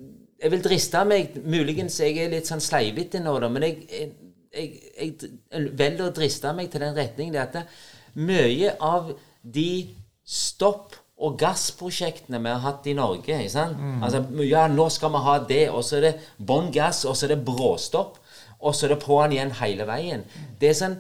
[0.44, 4.12] Jeg vil driste meg Muligens jeg er litt sånn sleivete nå, da, men jeg, jeg,
[4.60, 7.80] jeg, jeg velger å driste meg til den retningen det at
[8.16, 9.10] mye av
[9.42, 9.70] de
[10.26, 13.80] stopp- og gassprosjektene vi har hatt i Norge ikke sant?
[14.04, 17.26] Altså, Ja, nå skal vi ha det, og så er det bånn gass, og så
[17.30, 18.18] er det bråstopp,
[18.60, 20.26] og så er det på'n igjen hele veien.
[20.60, 20.98] Det er sånn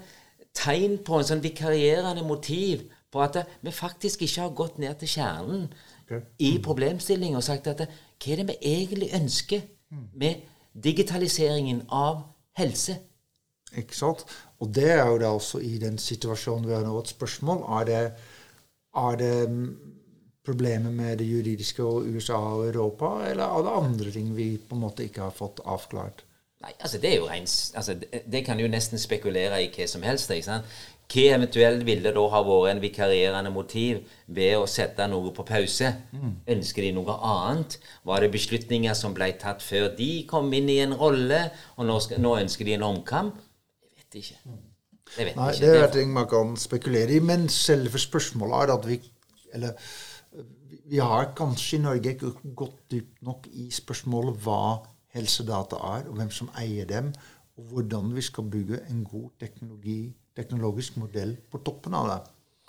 [0.55, 5.11] tegn på en sånn vikarierende motiv på at vi faktisk ikke har gått ned til
[5.15, 5.65] kjernen
[6.03, 6.21] okay.
[6.39, 9.65] i problemstillingen og sagt at hva er det vi egentlig ønsker
[10.13, 12.23] med digitaliseringen av
[12.59, 12.97] helse?
[13.75, 14.23] Ikke sant?
[14.63, 17.63] Og det er jo da også i den situasjonen vi har nå et spørsmål.
[17.79, 18.01] Er det,
[18.95, 19.91] er det problemet
[20.45, 24.75] problemer med det juridiske og USA og Europa, eller er det andre ting vi på
[24.75, 26.23] en måte ikke har fått avklart?
[26.61, 29.87] Nei, altså det er jo rens, altså det, det kan jo nesten spekulere i hva
[29.89, 30.31] som helst.
[30.31, 30.77] ikke sant?
[31.05, 35.91] Hva eventuelt ville da ha vært en vikarierende motiv ved å sette noe på pause?
[36.55, 37.77] Ønsker de noe annet?
[38.03, 41.43] Var det beslutninger som ble tatt før de kom inn i en rolle,
[41.77, 43.37] og nå, skal, nå ønsker de en omkamp?
[43.85, 44.57] Jeg vet ikke.
[45.15, 45.61] Jeg vet Nei, ikke.
[45.61, 48.99] det er ting man kan spekulere i, men selve spørsmålet er at vi
[49.55, 49.77] eller
[50.85, 54.83] vi har kanskje i Norge ikke gått dypt nok i spørsmålet hva
[55.15, 57.13] helsedata er, og hvem som eier dem,
[57.55, 62.19] og hvordan vi skal bygge en god teknologi, teknologisk modell på toppen av det.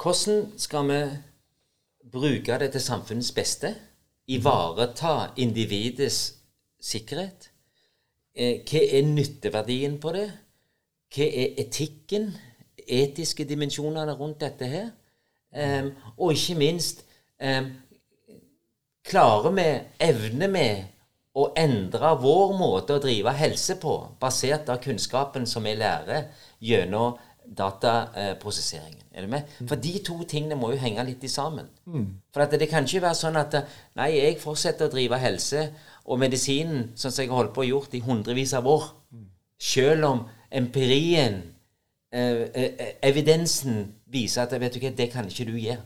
[0.02, 1.00] Hvordan skal vi
[2.12, 3.74] bruke det til samfunnets beste?
[4.28, 6.34] Ivareta individets
[6.82, 7.50] sikkerhet?
[8.34, 10.28] Eh, Hva er nytteverdien på det?
[11.14, 12.30] Hva er etikken?
[12.86, 14.90] Etiske dimensjonene rundt dette her?
[16.18, 17.04] Og ikke minst
[17.40, 17.70] em,
[19.06, 19.66] Klarer vi,
[20.02, 20.68] evner vi
[21.38, 26.24] å endre vår måte å drive helse på, basert av kunnskapen som vi lærer
[26.58, 27.14] gjennom
[27.46, 29.02] dataprosesseringen?
[29.12, 29.42] Er du med?
[29.68, 31.68] For de to tingene må jo henge litt i sammen.
[32.32, 33.54] For at det kan ikke være sånn at
[33.96, 35.68] nei, jeg fortsetter å drive helse
[36.06, 38.88] og medisinen sånn som jeg har holdt på å gjort i hundrevis av år,
[39.58, 41.42] selv om empirien,
[42.12, 45.82] eh, eh, evidensen, viser at vet du hva, det kan ikke du gjøre.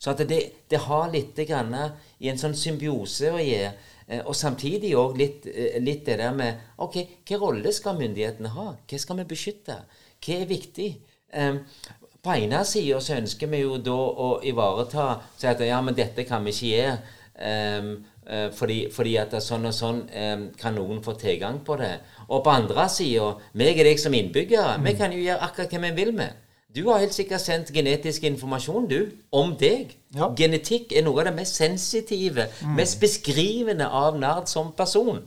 [0.00, 1.74] Så at det, det har litt grann
[2.20, 3.72] i en sånn symbiose å gjøre.
[4.08, 8.48] eh, Og samtidig òg litt, eh, litt det der med Ok, hvilken rolle skal myndighetene
[8.48, 8.76] ha?
[8.88, 9.76] Hva skal vi beskytte?
[10.20, 10.90] Hva er viktig?
[11.32, 11.54] Eh,
[12.22, 15.06] På ene sida så ønsker vi jo da å ivareta
[15.38, 16.98] Si at ja, men dette kan vi ikke gjøre.
[17.40, 17.90] eh,
[18.26, 21.94] eh, fordi, fordi at det sånn og sånn eh, kan noen få tilgang på det.
[22.28, 25.80] Og på andre sida, meg og deg som innbyggere, vi kan jo gjøre akkurat hva
[25.88, 26.36] vi vil med.
[26.70, 29.96] Du har helt sikkert sendt genetisk informasjon, du, om deg.
[30.14, 30.28] Ja.
[30.38, 35.24] Genetikk er noe av det mest sensitive, mest beskrivende av Nard som person.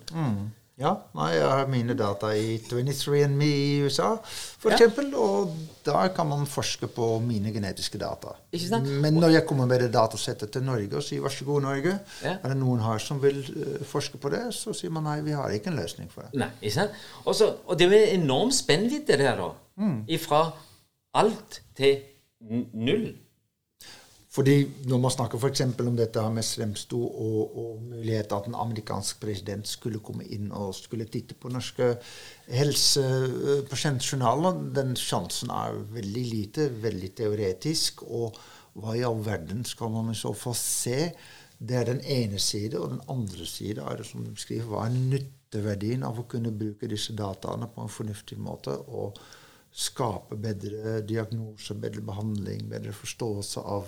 [0.82, 4.88] Ja, nei, jeg har mine data i 23andMe i USA, for Ja.
[5.20, 5.52] og
[5.86, 8.28] der kan man forske på mine genetiske data.
[8.82, 12.00] Men når jeg kommer med det datasettet til Norge og sier vær så god, Norge,
[12.24, 12.38] Ja.
[12.44, 15.32] er det noen her som vil eh, forske på det, så sier man nei, vi
[15.32, 16.34] har ikke en løsning for det.
[16.40, 16.92] Nei, ikke sant?
[17.26, 19.52] Også, og det er jo en enorm spennvidde der, da.
[20.08, 20.52] Ifra
[21.14, 22.00] alt til
[22.74, 23.14] null.
[24.34, 25.62] Fordi når man snakker f.eks.
[25.62, 30.74] om dette med Slemsto og, og muligheten at en amerikansk president skulle komme inn og
[30.74, 32.02] skulle titte på norske
[32.50, 38.02] helsepasientjournaler, den sjansen er veldig lite, veldig teoretisk.
[38.10, 38.34] Og
[38.82, 41.14] hva i all verden skal man i så fall se?
[41.64, 44.88] Det er den ene side, og den andre side er det som du skriver, hva
[44.88, 48.74] er nytteverdien av å kunne bruke disse dataene på en fornuftig måte?
[48.90, 49.14] og
[49.74, 53.88] skape bedre diagnose, bedre behandling, bedre forståelse av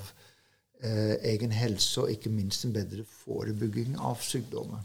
[0.83, 4.83] eh, egen helse, og ikke minst en bedre forebygging av sykdommer.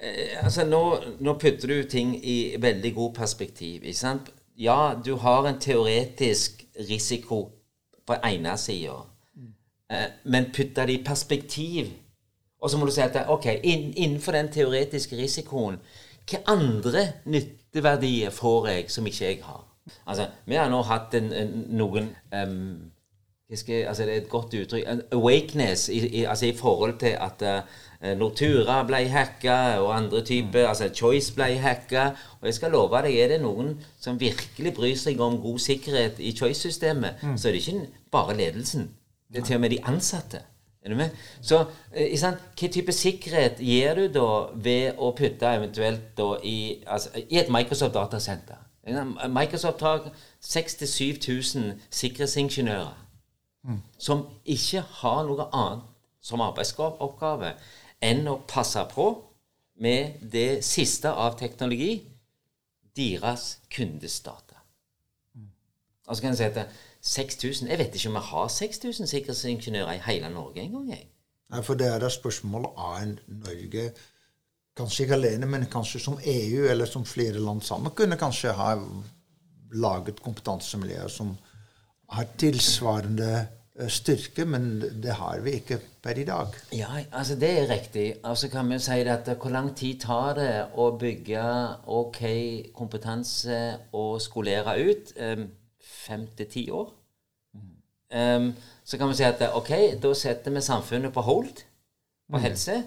[0.00, 0.82] Eh, altså, nå,
[1.20, 3.84] nå putter du ting i veldig god perspektiv.
[3.84, 4.30] ikke sant?
[4.58, 7.48] Ja, du har en teoretisk risiko
[8.06, 8.96] på ene sida,
[9.90, 11.92] eh, men putter det i perspektiv.
[12.60, 15.80] Og så må du si at ok, inn, innenfor den teoretiske risikoen,
[16.30, 19.64] hva andre nytteverdier får jeg som ikke jeg har?
[20.06, 22.99] Altså, Vi har nå hatt en, en, noen hva
[23.58, 24.84] skal altså Det er et godt uttrykk.
[24.86, 30.22] En awakeness i, i, altså i forhold til at uh, Nortura ble hacka, og andre
[30.24, 32.04] typer altså Choice ble hacka.
[32.40, 36.22] Og jeg skal love deg, er det noen som virkelig bryr seg om god sikkerhet
[36.22, 38.88] i Choice-systemet, så er det ikke bare ledelsen.
[39.32, 40.42] Det er til og med de ansatte.
[40.84, 41.10] Er du med?
[41.42, 42.32] Så uh, hva
[42.70, 47.98] type sikkerhet gir du da ved å putte eventuelt da i, altså, i et Microsoft
[47.98, 48.62] datasenter?
[49.28, 50.08] Microsoft har
[50.40, 53.09] 6000-7000 sikkerhetsingeniører
[53.98, 55.88] som ikke har noe annet
[56.20, 57.54] som arbeidsoppgave
[58.04, 59.08] enn å passe på
[59.80, 61.92] med det siste av teknologi
[62.96, 64.60] deres kundesdata.
[66.08, 69.92] Og så kan jeg si at 6000 Jeg vet ikke om vi har 6000 sikkerhetsingeniører
[69.92, 70.90] i hele Norge engang.
[71.50, 73.92] Nei, for det er da spørsmålet av Norge
[74.76, 78.74] kanskje ikke alene, men kanskje som EU eller som flere land sammen kunne kanskje ha
[79.70, 81.32] laget kompetansemiljøer som
[82.10, 83.30] har tilsvarende
[83.78, 86.54] eh, styrke, men det har vi ikke per i dag.
[86.74, 88.06] Ja, altså det er riktig.
[88.24, 91.44] Altså kan vi si at Hvor lang tid tar det å bygge
[91.86, 92.22] ok
[92.74, 93.60] kompetanse
[93.92, 95.12] og skolere ut?
[95.80, 96.90] Fem til ti år?
[98.10, 99.70] Um, så kan vi si at ok,
[100.02, 101.52] da setter vi samfunnet på hold
[102.30, 102.42] på mm.
[102.42, 102.82] helse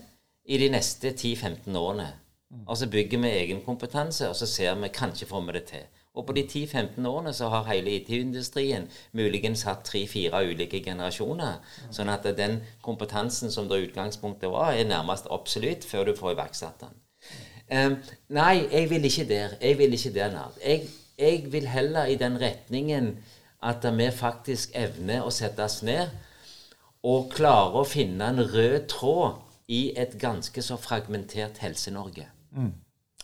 [0.46, 2.10] i de neste 10-15 årene.
[2.52, 2.66] Mm.
[2.68, 5.86] Og så bygger vi egen kompetanse, og så ser vi kanskje får vi det til.
[6.14, 8.86] Og på de 10-15 årene så har hele IT-industrien
[9.18, 11.62] muligens hatt tre-fire ulike generasjoner.
[11.92, 16.86] Sånn at den kompetansen som det utgangspunktet var, er nærmest absolutt før du får iverksatt
[16.86, 17.00] den.
[17.74, 17.96] Um,
[18.30, 19.56] nei, jeg vil ikke der.
[19.62, 20.60] Jeg vil ikke der, Nard.
[20.62, 20.86] Jeg,
[21.18, 23.16] jeg vil heller i den retningen
[23.64, 26.12] at vi faktisk evner å sette oss ned
[27.04, 32.28] og klare å finne en rød tråd i et ganske så fragmentert Helse-Norge.
[32.52, 32.74] Mm.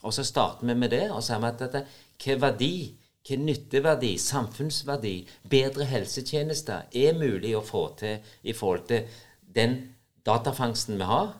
[0.01, 1.83] Og så starter vi med det, og så sier vi at dette,
[2.23, 2.73] hva verdi,
[3.27, 5.15] hva nytteverdi, samfunnsverdi,
[5.51, 9.21] bedre helsetjenester er mulig å få til i forhold til
[9.55, 9.77] den
[10.25, 11.33] datafangsten vi har.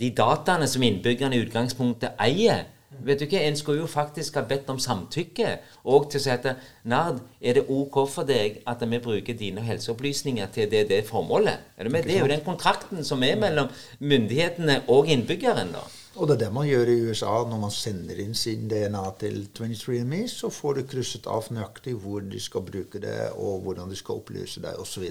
[0.00, 4.42] De dataene som innbyggerne i utgangspunktet eier, Vet du ikke, En skulle jo faktisk ha
[4.42, 5.50] bedt om samtykke
[5.84, 6.48] og til å si at
[6.84, 11.62] Nard, er det OK for deg at vi bruker dine helseopplysninger til det, det formålet?
[11.78, 12.04] Er med?
[12.04, 13.70] Det er jo den kontrakten som er mellom
[14.00, 15.72] myndighetene og innbyggeren.
[15.72, 15.86] da.
[16.16, 17.36] Og det er det man gjør i USA.
[17.46, 22.24] Når man sender inn sin DNA til 23andMe, så får du krysset av nøyaktig hvor
[22.26, 25.06] de skal bruke det, og hvordan de skal opplyse det, osv.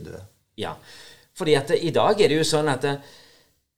[0.59, 0.75] Ja,
[1.39, 2.85] fordi at i dag er det jo sånn at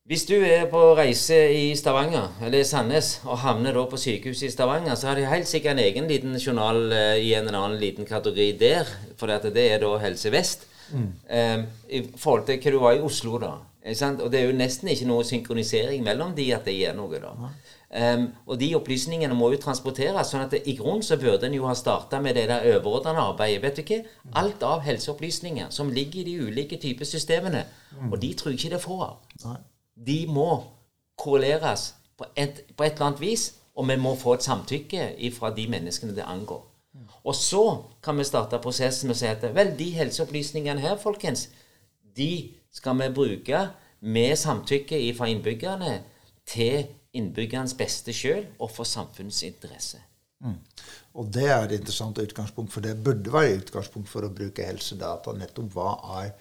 [0.09, 4.51] hvis du er på reise i Stavanger eller Sandnes og havner da på sykehuset i
[4.51, 7.79] Stavanger, så har de helt sikkert en egen liten journal uh, i en eller annen
[7.79, 10.65] liten kategori der, for det er da Helse Vest.
[10.91, 11.11] Mm.
[11.29, 11.61] Eh,
[11.95, 13.53] I forhold til hva du var i Oslo, da.
[13.81, 17.51] Og det er jo nesten ikke noe synkronisering mellom de at det gjør noe, da.
[17.91, 20.29] Um, og de opplysningene må jo transporteres.
[20.29, 23.25] sånn at det, i grunnen så burde en jo ha starta med det der overordnede
[23.33, 23.63] arbeidet.
[23.63, 24.03] Vet du ikke?
[24.39, 27.65] Alt av helseopplysninger som ligger i de ulike typer systemene.
[28.11, 29.57] Og de tror jeg ikke det får av.
[29.97, 30.63] De må
[31.19, 35.51] korreleres på et, på et, eller annet vis, og vi må få et samtykke fra
[35.55, 36.63] de menneskene det angår.
[37.23, 41.49] Og så kan vi starte prosessen med å si at vel, de helseopplysningene her, folkens,
[42.17, 43.65] de skal vi bruke
[44.01, 45.99] med samtykke fra innbyggerne
[46.47, 49.99] til innbyggernes beste sjøl og for samfunnsinteresse.
[50.41, 50.57] Mm.
[51.19, 55.35] Og det er et interessant utgangspunkt, for det burde være utgangspunkt for å bruke helsedata.
[55.37, 56.31] Nettopp hva er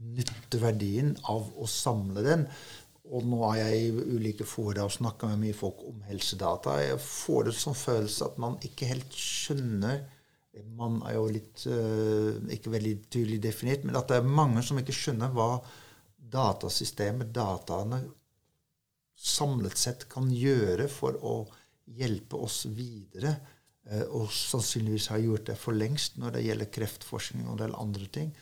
[0.00, 2.46] nytteverdien av å samle den?
[3.10, 6.78] Og nå er jeg i ulike fora og snakker med mye folk om helsedata.
[6.84, 10.02] Jeg får det som følelse at man ikke helt skjønner
[10.74, 14.80] Man er jo litt uh, ikke veldig tydelig definert, men at det er mange som
[14.80, 15.60] ikke skjønner hva
[16.32, 18.02] datasystemet, dataene,
[19.20, 21.34] samlet sett kan gjøre for å
[21.98, 23.36] hjelpe oss videre.
[23.90, 27.76] Uh, og sannsynligvis har gjort det for lengst når det gjelder kreftforskning og en del
[27.80, 28.32] andre ting.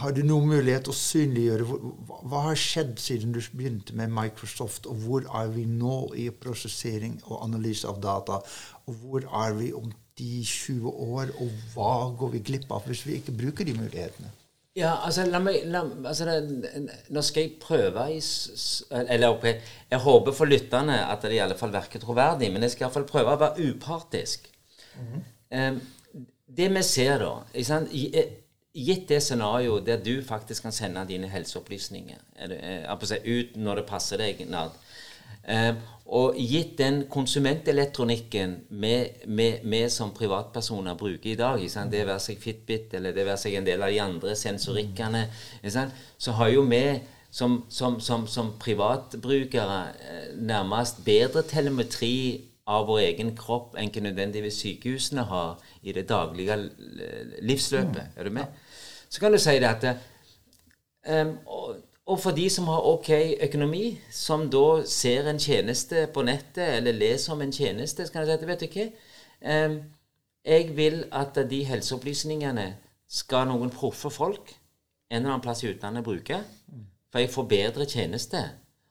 [0.00, 5.04] Har du noen mulighet å synliggjøre hva, har skjedd siden du begynte med Microsoft, og
[5.04, 8.40] hvor er vi nå i prosessering og analyse av data?
[8.90, 13.04] Og hvor er vi om de 20 år, og hva går vi glipp av hvis
[13.06, 14.32] vi ikke bruker de mulighetene?
[14.74, 16.32] Ja, altså, la meg, la, altså
[17.14, 18.18] Nå skal jeg prøve i,
[19.04, 19.60] Eller okay,
[19.90, 22.86] jeg håper for lytterne at det i alle fall virker troverdig, men jeg skal i
[22.88, 24.50] alle fall prøve å være upartisk.
[24.94, 25.68] Mm -hmm.
[25.68, 25.80] um,
[26.56, 27.32] det vi ser da
[28.74, 33.74] Gitt det scenarioet der du faktisk kan sende dine helseopplysninger er, er, er, ut når
[33.74, 34.83] det passer deg, Nard, eh,
[36.04, 43.16] og gitt den konsumentelektronikken vi som privatpersoner bruker i dag, det være seg Fitbit eller
[43.16, 45.26] det være seg en del av de andre sensorikkene,
[45.64, 46.84] så har jo vi
[47.34, 54.04] som, som, som, som privatbrukere eh, nærmest bedre telemetri av vår egen kropp enn ikke
[54.04, 56.60] nødvendigvis sykehusene har i det daglige
[57.42, 58.14] livsløpet.
[58.16, 58.46] Er du med?
[59.14, 59.84] så kan du si det at
[61.06, 63.10] um, og, og, for de som har ok
[63.46, 68.22] økonomi, som da ser en tjeneste på nettet eller leser om en tjeneste, så kan
[68.22, 68.88] jeg si at vet du hva
[70.44, 72.66] Jeg vil at de helseopplysningene
[73.08, 74.52] skal noen proffe folk
[75.10, 76.40] en eller annen plass i utlandet bruke.
[77.12, 78.40] For jeg får bedre tjeneste.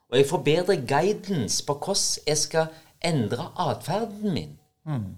[0.10, 2.67] Og jeg får bedre guidance på hvordan jeg skal
[3.04, 4.60] endre atferden min.
[4.86, 5.15] Mm.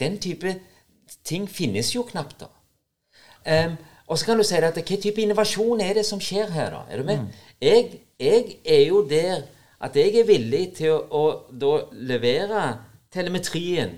[0.00, 0.54] Den type
[1.24, 2.50] ting finnes jo knapt da.
[3.42, 3.76] Um,
[4.12, 6.84] og så kan du si at hva type innovasjon er det som skjer her, da?
[6.92, 7.24] Er du med?
[7.24, 7.50] Mm.
[7.64, 9.46] Jeg, jeg, er jo der
[9.82, 12.66] at jeg er villig til å, å levere
[13.12, 13.96] telemetrien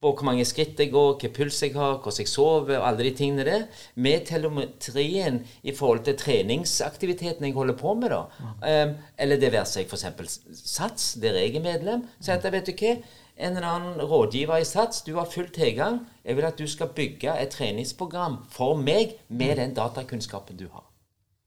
[0.00, 3.04] på hvor mange skritt jeg går, hvilken puls jeg har, hvordan jeg sover, og alle
[3.04, 3.66] de tingene der,
[4.00, 8.22] med telemetrien i forhold til treningsaktiviteten jeg holder på med, da.
[8.64, 10.38] Um, eller det være seg f.eks.
[10.56, 12.06] SATS, der jeg er medlem.
[12.16, 12.94] Så at, vet du hva,
[13.40, 16.00] en eller annen rådgiver i SATS, du har full tilgang.
[16.24, 20.84] Jeg vil at du skal bygge et treningsprogram for meg med den datakunnskapen du har.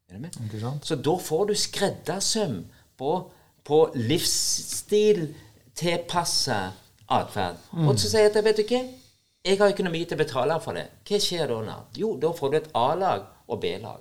[0.10, 0.38] Er du med?
[0.84, 2.64] Så da får du skreddersøm
[2.98, 3.12] på,
[3.66, 5.28] på livsstil
[5.76, 6.60] tilpassa
[7.10, 7.62] atferd.
[7.88, 8.82] Og så sier jeg at vet du hva,
[9.46, 10.86] jeg har økonomi til å betale for det.
[11.08, 11.58] Hva skjer da?
[11.68, 11.74] nå?
[12.00, 14.00] Jo, da får du et A-lag og B-lag.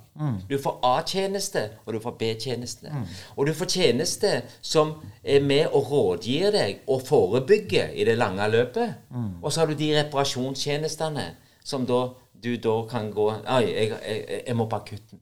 [0.49, 2.93] Du får A-tjeneste, og du får B-tjeneste.
[3.37, 4.31] Og du får tjeneste
[4.63, 4.93] som
[5.25, 8.95] er med og rådgir deg og forebygger i det lange løpet.
[9.43, 11.27] Og så har du de reparasjonstjenestene
[11.65, 12.05] som da
[12.43, 15.21] du da kan gå Nei, jeg, jeg, jeg må på akutten.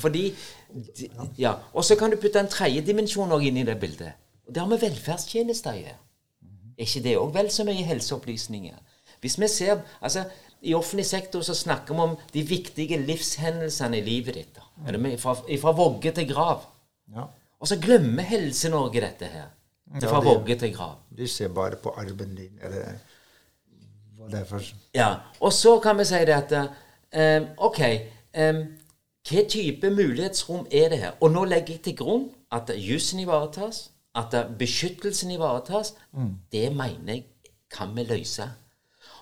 [0.00, 0.34] Fordi
[0.96, 1.54] de- Ja.
[1.74, 4.12] Og så kan du putte en tredje dimensjon inn i det bildet.
[4.46, 5.96] Og det har med velferdstjenester å gjøre.
[6.78, 8.76] Er ikke det òg vel så mye helseopplysninger?
[9.20, 10.24] Hvis vi ser altså,
[10.62, 14.58] I offentlig sektor så snakker vi om de viktige livshendelsene i livet ditt.
[15.18, 16.64] Fra, fra vogge til grav.
[17.14, 17.28] Ja.
[17.60, 19.46] Og så glemmer Helse-Norge dette her.
[19.94, 20.96] Ja, Fra det- vogge til grav.
[21.16, 22.98] De ser bare på arven din, eller
[24.18, 24.62] hva det er for
[24.94, 26.52] Ja, og så kan vi si det at
[27.42, 27.80] um, Ok,
[28.38, 28.64] um,
[29.28, 31.10] hva type mulighetsrom er det her?
[31.20, 35.94] Og nå legger jeg til grunn at jussen ivaretas, at beskyttelsen ivaretas.
[36.52, 37.24] Det mener jeg
[37.70, 38.48] kan vi løse.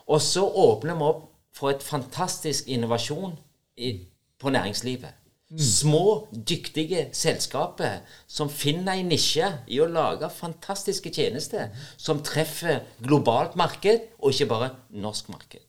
[0.07, 1.23] Og så åpner vi opp
[1.57, 3.33] for et fantastisk innovasjon
[3.77, 3.93] i,
[4.39, 5.15] på næringslivet.
[5.63, 13.55] Små, dyktige selskaper som finner en nisje i å lage fantastiske tjenester som treffer globalt
[13.57, 15.63] marked, og ikke bare norsk marked.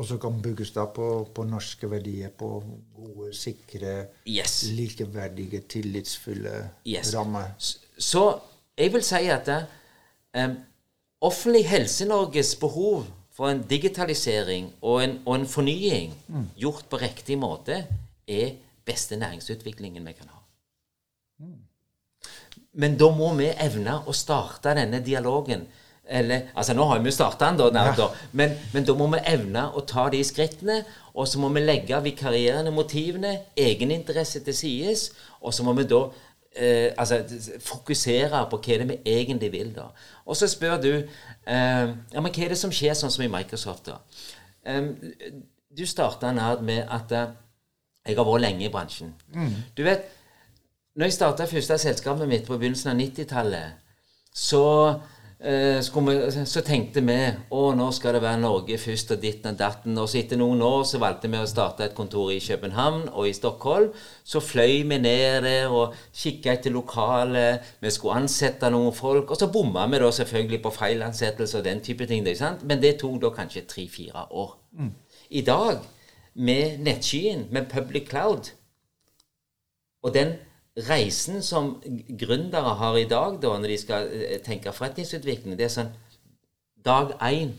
[0.00, 2.48] Og så kan bygges da på, på norske verdier, på
[2.96, 4.62] gode, sikre, Yes.
[4.72, 6.54] likeverdige, tillitsfulle
[6.88, 7.12] Yes.
[7.14, 7.52] rammer.
[7.98, 8.24] Så
[8.78, 10.54] jeg vil si at eh,
[11.20, 16.14] offentlig Helse-Norges behov for en digitalisering og en, og en fornying
[16.58, 17.84] gjort på riktig måte
[18.28, 20.40] er beste næringsutviklingen vi kan ha.
[22.72, 25.66] Men da må vi evne å starte denne dialogen.
[26.08, 28.08] Eller, altså Nå har vi jo starta den, da, nær, da.
[28.32, 30.80] Men, men da må vi evne å ta de skrittene.
[31.12, 35.10] Og så må vi legge vikarierende motivene, egeninteresse til sides.
[35.40, 36.06] Og så må vi da
[36.56, 37.22] eh, altså,
[37.60, 39.74] fokusere på hva det er vi egentlig vil.
[39.76, 39.88] da.
[40.26, 41.06] Og så spør du eh,
[42.12, 43.90] ja, men hva er det som skjer sånn som i Microsoft.
[43.90, 44.00] da?
[44.66, 44.90] Eh,
[45.72, 47.30] du starta med at eh,
[48.06, 49.14] jeg har vært lenge i bransjen.
[49.76, 50.08] Du vet,
[50.98, 53.78] når jeg starta første selskapet mitt på begynnelsen av 90-tallet,
[54.34, 54.64] så,
[55.42, 57.16] eh, skulle vi- så tenkte vi
[57.50, 59.98] å nå skal det være Norge først og ditten og datten.
[59.98, 63.28] Og så etter noen år så valgte vi å starte et kontor i København og
[63.28, 63.92] i Stockholm.
[64.24, 67.60] Så fløy vi ned der og kikka etter lokalet.
[67.80, 69.30] Vi skulle ansette noen folk.
[69.30, 72.24] Og så bomma vi da selvfølgelig på feilansettelse og den type ting.
[72.62, 74.56] Men det tok da kanskje tre-fire år.
[75.30, 75.78] I dag,
[76.34, 78.50] med nettskyen, med public cloud,
[80.02, 80.32] og den
[80.76, 81.82] reisen som
[82.18, 85.92] gründere har i dag, da, når de skal eh, tenke forretningsutvikling, det er sånn
[86.82, 87.52] Dag én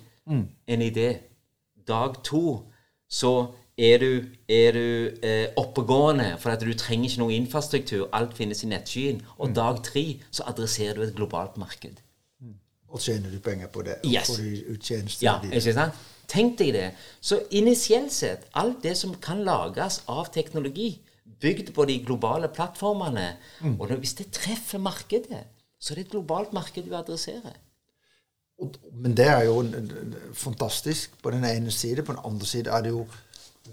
[0.67, 1.21] en idé.
[1.87, 2.65] Dag to
[3.07, 8.09] så er du, er du eh, oppegående, for at du trenger ikke noen infrastruktur.
[8.11, 9.21] Alt finnes i nettskyen.
[9.37, 12.01] Og dag tre så adresserer du et globalt marked.
[12.93, 13.95] Og tjener du penger på det.
[14.05, 14.29] Yes.
[14.29, 16.03] Og får du ut Ja, ikke sant?
[16.27, 16.89] Tenk deg det.
[17.21, 20.97] Så initielt sett, alt det som kan lages av teknologi,
[21.43, 23.27] bygd på de globale plattformene
[23.75, 25.43] Og hvis det treffer markedet,
[25.79, 27.59] så er det et globalt marked du adresserer.
[28.93, 29.59] Men det er jo
[30.37, 32.05] fantastisk på den ene side.
[32.05, 33.05] På den andre side er det jo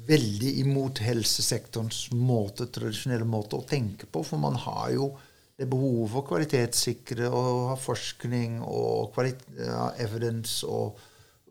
[0.06, 4.24] veldig imot helsesektorens måte, tradisjonelle måte å tenke på.
[4.26, 5.12] For man har jo
[5.60, 10.98] det behovet for kvalitetssikre og ha forskning og ja, evidence og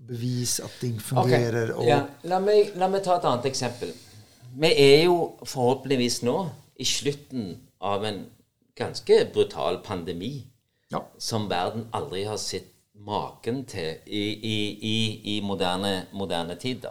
[0.09, 1.75] bevis at ting fungerer.
[1.75, 2.01] Og, ja,
[2.31, 3.93] la, meg, la meg ta et annet eksempel.
[4.57, 8.25] Vi er jo forhåpentligvis nå i slutten av en
[8.75, 10.45] ganske brutal pandemi
[10.91, 11.03] Ja.
[11.19, 16.81] som verden aldri har sett maken til i, i, i, i moderne, moderne tid.
[16.81, 16.89] da.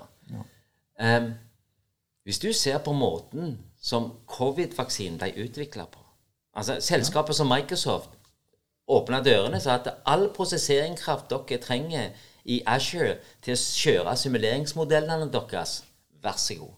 [1.00, 1.32] Um,
[2.24, 5.98] hvis du ser på måten som covid-vaksinen ble utvikla på
[6.58, 8.10] altså Selskaper som Microsoft
[8.88, 12.10] åpna dørene sa at all prosesseringskraft dere trenger
[12.48, 15.82] i Azure til å kjøre simuleringsmodellene deres,
[16.22, 16.77] vær så god.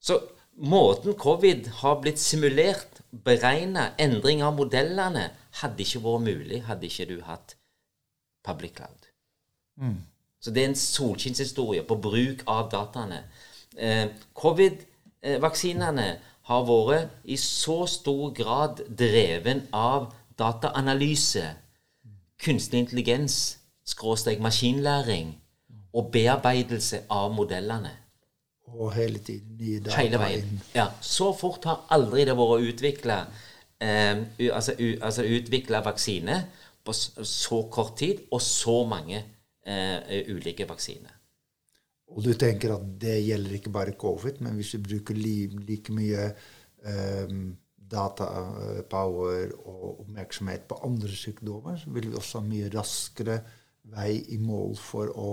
[0.00, 0.20] Så
[0.56, 5.30] måten covid har blitt simulert, beregna, endring av modellene,
[5.62, 7.56] hadde ikke vært mulig hadde ikke du hatt
[8.46, 9.08] public cloud.
[10.40, 13.22] Så det er en solskinnshistorie på bruk av dataene.
[13.76, 14.06] Eh,
[14.38, 16.08] Covid-vaksinene
[16.48, 21.44] har vært i så stor grad dreven av dataanalyse,
[22.38, 25.34] kunstig intelligens, skråstrek maskinlæring
[25.92, 27.90] og bearbeidelse av modellene.
[28.74, 29.96] Og hele tiden nye data.
[30.00, 30.58] Hele veien.
[30.74, 33.18] Ja, Så fort har aldri det vært utvikla
[33.80, 36.42] eh, altså, altså utvikla vaksine
[36.84, 39.22] på så kort tid, og så mange
[39.66, 41.14] eh, ulike vaksiner.
[42.08, 45.34] Og du tenker at det gjelder ikke bare covid, men hvis vi bruker li,
[45.68, 46.30] like mye
[47.28, 47.50] um,
[47.88, 53.38] datapower og oppmerksomhet på andre sykdommer, så vil vi også ha mye raskere
[53.92, 55.28] vei i mål for å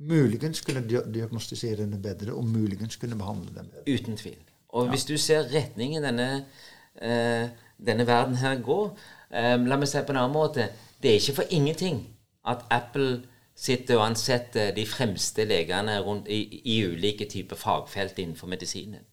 [0.00, 3.94] muligens kunne diagnostisere denne bedre, og muligens kunne behandle den bedre.
[3.94, 4.38] Uten tvil.
[4.68, 6.28] Og hvis du ser retningen denne,
[6.94, 7.48] eh,
[7.86, 8.96] denne verden her går
[9.30, 10.68] eh, La meg si på en annen måte.
[11.02, 12.02] Det er ikke for ingenting
[12.46, 13.22] at Apple
[13.56, 19.04] sitter og ansetter de fremste legene rundt i, i ulike typer fagfelt innenfor medisinen.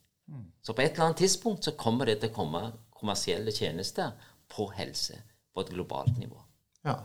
[0.61, 2.61] Så på et eller annet tidspunkt så kommer det til å komme
[2.91, 4.11] kommersielle tjenester
[4.51, 5.21] på helse
[5.53, 6.41] på et globalt nivå.
[6.83, 6.97] Ja.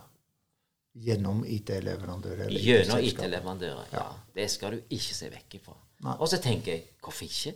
[0.93, 2.51] Gjennom IT-leverandører.
[2.53, 2.99] Gjennom.
[3.01, 3.87] IT-leverandører.
[3.95, 4.03] Ja.
[4.35, 5.73] Det skal du ikke se vekk ifra.
[6.05, 6.13] Nei.
[6.19, 7.53] Og så tenker jeg hvorfor ikke?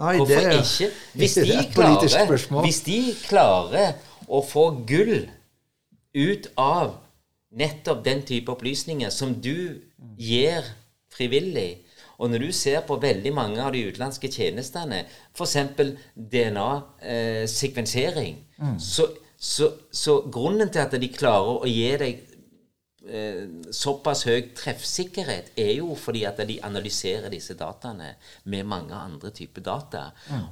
[0.00, 0.88] Nei, Hvorfor det ikke?
[1.18, 3.88] Hvis de, er klarer, hvis de klarer
[4.30, 5.28] å få gull
[6.14, 6.94] ut av
[7.50, 9.80] nettopp den type opplysninger som du
[10.18, 10.62] gir
[11.10, 11.84] frivillig
[12.20, 15.56] Og når du ser på veldig mange av de utenlandske tjenestene, f.eks.
[16.34, 18.36] DNA-sekvensering,
[18.76, 19.06] så,
[19.40, 22.18] så, så grunnen til at de klarer å gi deg
[23.08, 28.10] eh, såpass høy treffsikkerhet, er jo fordi at de analyserer disse dataene
[28.52, 30.02] med mange andre typer data.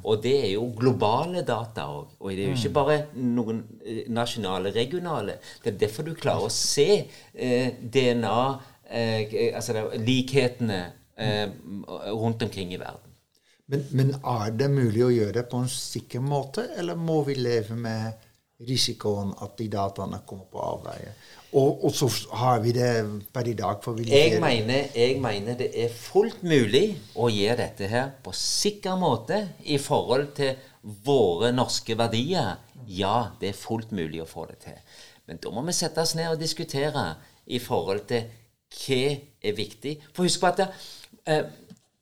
[0.08, 2.14] Og det er jo globale data òg.
[2.22, 5.36] Og det er jo ikke bare noen eh, nasjonale, regionale.
[5.64, 8.38] Det er derfor du klarer å se eh, DNA,
[8.88, 10.80] eh, altså likhetene,
[11.20, 11.44] eh,
[12.08, 13.04] rundt omkring i verden.
[13.68, 17.34] Men, men er det mulig å gjøre det på en sikker måte, eller må vi
[17.36, 18.27] leve med
[18.66, 21.12] risikoen at de dataene kommer på avveie?
[21.56, 22.88] Og, og så har vi det
[23.32, 27.56] per i dag for vi Jeg mener, jeg mener det er fullt mulig å gjøre
[27.62, 30.58] dette her på sikker måte i forhold til
[31.06, 32.58] våre norske verdier.
[32.88, 34.76] Ja, det er fullt mulig å få det til.
[35.28, 37.06] Men da må vi sette oss ned og diskutere
[37.46, 38.28] i forhold til
[38.78, 39.00] hva
[39.48, 39.96] er viktig.
[40.12, 40.68] For husk på at det,
[41.26, 41.44] eh,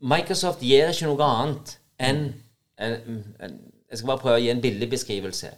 [0.02, 2.22] Microsoft gjør ikke noe annet enn
[2.78, 5.52] en- en- Jeg skal bare prøve å gi en billig beskrivelse.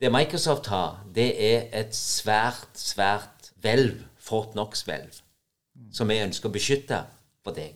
[0.00, 5.16] Det Microsoft har, det er et svært, svært hvelv, Fort Knox-hvelv,
[5.90, 7.00] som vi ønsker å beskytte
[7.42, 7.72] for deg.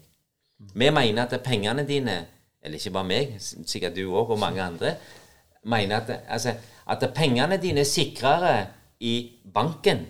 [0.74, 2.14] Vi mener at pengene dine,
[2.62, 4.94] eller ikke bare meg, sikkert du òg og mange andre,
[5.66, 6.54] mener at, altså,
[6.86, 8.54] at pengene dine er sikrere
[9.02, 10.06] i banken.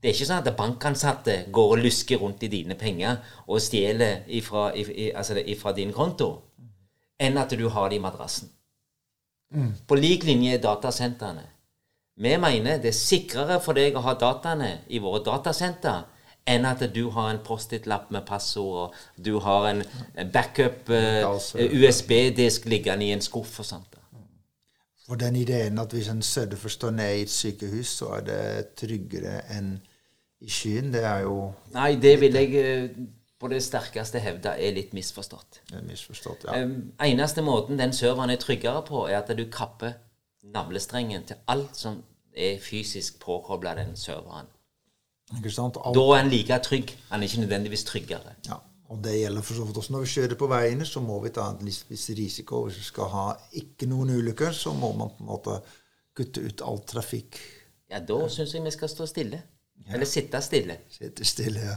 [0.00, 4.24] Det er ikke sånn at bankansatte går og lusker rundt i dine penger og stjeler
[4.32, 6.30] ifra, ifra, altså ifra din konto,
[7.20, 8.55] enn at du har det i madrassen.
[9.86, 11.44] På lik linje er datasentrene.
[12.16, 16.06] Vi mener det er sikrere for deg å ha dataene i våre datasenter
[16.46, 19.82] enn at du har en Post-It-lapp med passord, og du har en
[20.32, 21.26] backup eh,
[21.74, 23.96] USB-disk liggende i en skuff og sånt.
[25.06, 28.40] For den ideen at hvis en surfer står ned i et sykehus, så er det
[28.78, 29.76] tryggere enn
[30.42, 31.36] i skyen, det er jo
[31.74, 32.96] Nei, det vil jeg eh,
[33.40, 35.60] på det sterkeste hevde er litt misforstått.
[35.72, 36.46] er misforstått.
[36.48, 36.62] Ja.
[36.64, 39.98] Um, eneste måten den serveren er tryggere på, er at du kapper
[40.54, 42.02] navlestrengen til alt som
[42.36, 44.48] er fysisk påkobla den serveren.
[45.36, 45.76] Ikke sant?
[45.82, 46.94] Alt, Da er den like trygg.
[47.10, 48.36] Han er ikke nødvendigvis tryggere.
[48.48, 48.62] ja.
[48.88, 51.32] Og det gjelder for så vidt også når vi kjører på veiene, så må vi
[51.34, 52.60] ta en viss risiko.
[52.68, 53.24] Hvis vi skal ha
[53.58, 55.56] ikke noen ulykker, så må man på en måte
[56.14, 57.40] kutte ut all trafikk.
[57.90, 59.42] Ja, da syns jeg vi skal stå stille.
[59.86, 60.74] Eller sitte stille.
[60.90, 61.76] Sitte stille, ja.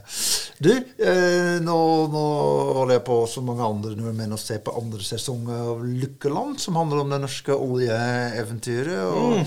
[0.58, 2.24] Du, eh, nå, nå
[2.80, 6.76] holder jeg på som mange andre nordmenn å se på andre sesong av Lykkeland, som
[6.80, 9.04] handler om det norske oljeeventyret.
[9.14, 9.46] Og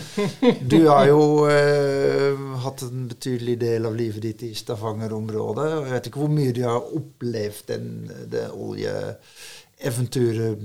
[0.71, 5.67] du har jo eh, hatt en betydelig del av livet ditt i Stavanger-området.
[5.73, 7.91] Jeg vet ikke hvor mye du har opplevd den,
[8.31, 10.63] det oljeeventyret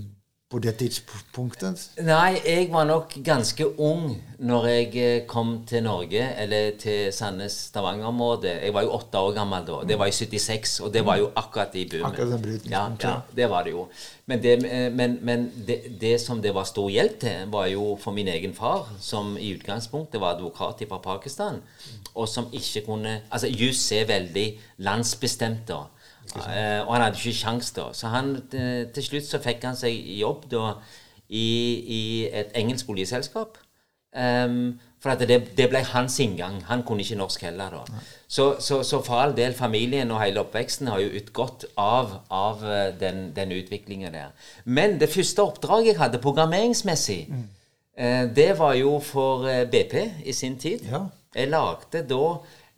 [0.47, 1.81] på det tidspunktet.
[2.07, 8.53] Nei, jeg var nok ganske ung når jeg eh, kom til Norge, eller til Sandnes-Stavanger-området.
[8.63, 9.81] Jeg var jo åtte år gammel da.
[9.89, 12.05] Det var i 76, og det var jo akkurat i boomen.
[12.07, 13.89] Akkurat den bryten, Ja, ja, det var det jo.
[14.25, 17.97] Men, det, eh, men, men det, det som det var stor hjelp til, var jo
[17.99, 21.59] for min egen far, som i utgangspunktet var advokat fra Pakistan,
[22.15, 24.47] og som ikke kunne Altså, juss er veldig
[24.87, 25.83] landsbestemt da.
[26.35, 27.89] Eh, og han hadde ikke sjans da.
[27.93, 30.73] Så han, eh, til slutt så fikk han seg jobb da
[31.29, 31.47] i,
[31.99, 33.57] i et engelsk oljeselskap.
[34.17, 36.61] Um, for at det, det ble hans inngang.
[36.67, 37.69] Han kunne ikke norsk heller.
[37.69, 37.99] da.
[38.27, 42.63] Så, så, så for all del, familien og hele oppveksten har jo utgått av, av
[42.65, 44.33] eh, den, den utviklingen der.
[44.65, 47.19] Men det første oppdraget jeg hadde programmeringsmessig,
[47.97, 50.89] eh, det var jo for eh, BP i sin tid.
[50.89, 51.05] Ja.
[51.35, 52.23] Jeg lagde da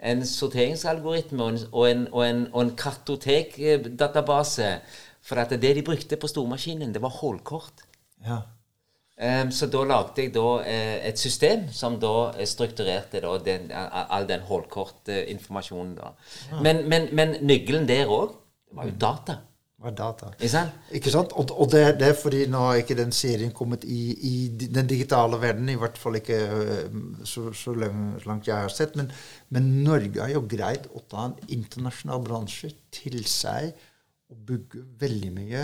[0.03, 4.71] en sorteringsalgoritme og en, og en, og en, og en kartotekdatabase.
[5.21, 7.83] For at det de brukte på stormaskinen, det var hullkort.
[8.25, 8.39] Ja.
[9.19, 13.65] Um, så da lagde jeg da eh, et system som da eh, strukturerte da den,
[13.75, 15.97] all den hullkortinformasjonen.
[15.97, 16.13] da.
[16.63, 18.31] Men, men, men nøkkelen der òg
[18.71, 19.35] var jo data.
[19.79, 20.33] Var data.
[20.91, 21.31] Ikke sant?
[21.39, 24.89] Og, og det, det er fordi nå har ikke den serien kommet i, i den
[24.89, 28.97] digitale verden, i hvert fall ikke øh, så, så langt, jeg har sett.
[28.99, 29.07] Men,
[29.55, 33.71] men Norge har jo greid å ta en internasjonal bransje til seg
[34.29, 35.63] og bygge veldig mye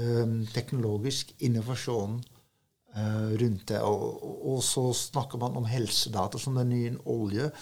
[0.00, 2.16] um, teknologisk innovasjon
[2.96, 3.82] uh, rundt det.
[3.84, 7.52] Og, og, og så snakker man om helsedata som den nye olje.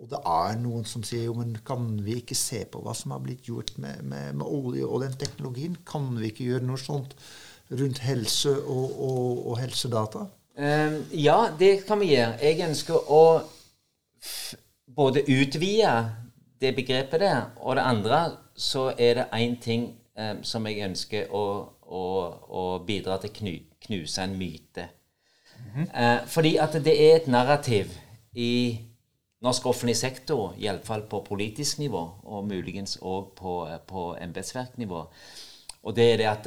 [0.00, 3.12] Og det er noen som sier jo, men kan vi ikke se på hva som
[3.12, 5.76] har blitt gjort med, med, med olje og den teknologien?
[5.86, 7.12] Kan vi ikke gjøre noe sånt
[7.70, 10.24] rundt helse og, og, og helsedata?
[10.56, 12.38] Um, ja, det kan vi gjøre.
[12.40, 13.22] Jeg ønsker å
[14.20, 14.54] f
[14.90, 15.92] både utvide
[16.60, 18.22] det begrepet der, og det andre
[18.58, 19.84] så er det én ting
[20.16, 21.44] um, som jeg ønsker å,
[21.86, 22.06] å,
[22.48, 23.52] å bidra til å knu,
[23.86, 24.88] knuse en myte.
[25.70, 27.92] Eh, fordi at det er et narrativ
[28.34, 28.80] i
[29.44, 35.04] norsk offentlig sektor, iallfall på politisk nivå, og muligens òg på, eh, på embetsverknivå.
[35.82, 36.46] Og det er det at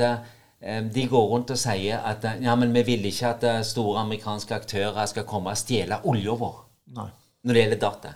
[0.61, 3.61] eh, de går rundt og sier at eh, ja, men vi vil ikke at eh,
[3.65, 6.59] store amerikanske aktører skal komme og stjele olja vår
[6.97, 7.09] Nei.
[7.43, 8.13] når det gjelder data.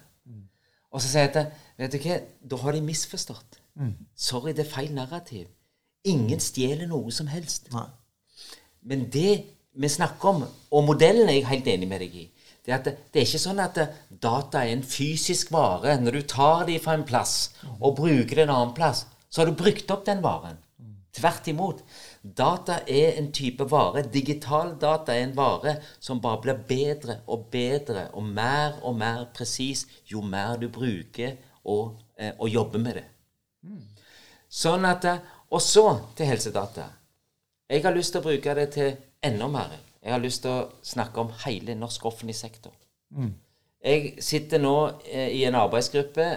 [0.92, 3.60] Og så sier jeg at vet du hva, da har de misforstått.
[4.16, 5.50] Sorry, det er feil narrativ.
[6.08, 7.68] Ingen stjeler noe som helst.
[7.74, 7.86] Nei.
[8.88, 9.34] Men det
[9.78, 12.24] vi snakker om, og modellen er jeg helt enig med deg i,
[12.68, 13.78] det er det, det er ikke sånn at
[14.12, 15.94] data er en fysisk vare.
[16.04, 17.36] Når du tar de fra en plass
[17.78, 20.60] og bruker det en annen plass, så har du brukt opp den varen.
[21.16, 21.80] Tvert imot.
[22.22, 24.04] Data er en type vare.
[24.12, 29.24] Digital data er en vare som bare blir bedre og bedre og mer og mer
[29.34, 33.08] presis jo mer du bruker og, eh, og jobber med det.
[34.50, 35.18] Sånn at, eh,
[35.50, 36.90] Og så til helsedata.
[37.70, 39.87] Jeg har lyst til å bruke det til enda mer.
[40.08, 42.72] Jeg har lyst til å snakke om hele norsk offentlig sektor.
[43.84, 46.28] Jeg sitter nå eh, i en arbeidsgruppe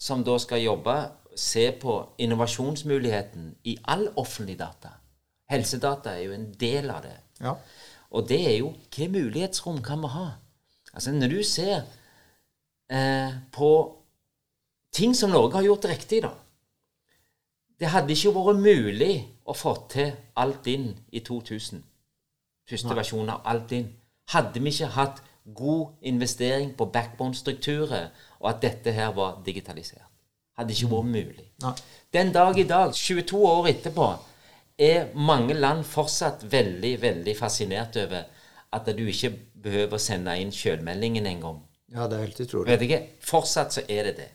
[0.00, 0.96] som da skal jobbe,
[1.38, 4.96] se på innovasjonsmuligheten i all offentlig data.
[5.50, 7.14] Helsedata er jo en del av det.
[7.38, 7.54] Ja.
[8.10, 10.26] Og det er jo hva mulighetsrom kan vi ha?
[10.90, 11.84] Altså Når du ser
[12.90, 13.70] eh, på
[14.92, 16.34] ting som Norge har gjort riktig, da
[17.78, 19.14] Det hadde ikke vært mulig
[19.46, 21.86] å få til alt inn i 2000.
[22.70, 23.90] Første versjon av alt inn.
[24.30, 25.22] Hadde vi ikke hatt
[25.56, 28.10] god investering på backbone-strukturer,
[28.40, 30.06] og at dette her var digitalisert.
[30.58, 31.46] Hadde ikke vært mulig.
[31.64, 31.72] Nei.
[32.12, 34.10] Den dag i dag, 22 år etterpå,
[34.80, 38.28] er mange land fortsatt veldig, veldig fascinert over
[38.72, 41.60] at du ikke behøver å sende inn sjølmeldingen engang.
[41.92, 42.70] ja, det er helt utrolig.
[42.70, 44.28] Vet ikke, Fortsatt så er det det.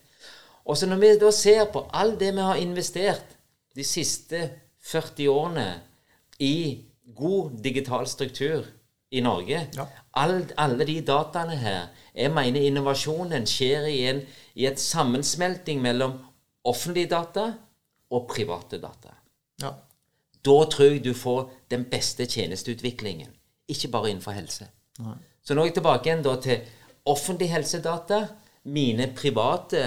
[0.65, 3.38] Og så når vi da ser på all det vi har investert
[3.75, 4.49] de siste
[4.83, 5.67] 40 årene
[6.39, 6.83] i
[7.16, 8.66] god digital struktur
[9.12, 9.86] i Norge Ja.
[10.14, 14.22] all, Alle de dataene her Jeg mener innovasjonen skjer i, en,
[14.56, 16.14] i et sammensmelting mellom
[16.64, 17.53] offentlige data
[18.12, 19.10] og private data.
[19.62, 19.72] Ja.
[20.45, 23.28] Da tror jeg du får den beste tjenesteutviklingen.
[23.68, 24.68] Ikke bare innenfor helse.
[24.99, 25.18] Nei.
[25.43, 26.62] Så nå er jeg tilbake igjen til
[27.06, 28.28] offentlig helsedata,
[28.64, 29.82] mine private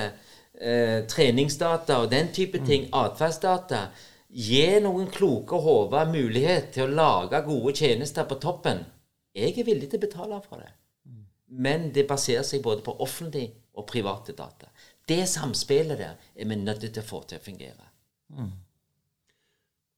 [0.60, 3.86] eh, treningsdata og den type ting, atferdsdata.
[4.28, 8.82] Gi noen kloke hoder mulighet til å lage gode tjenester på toppen.
[9.32, 10.72] Jeg er villig til å betale for det.
[11.48, 13.46] Men det baserer seg både på offentlig
[13.78, 14.68] og private data.
[15.08, 17.86] Det samspillet der er vi nødt til å få til å fungere.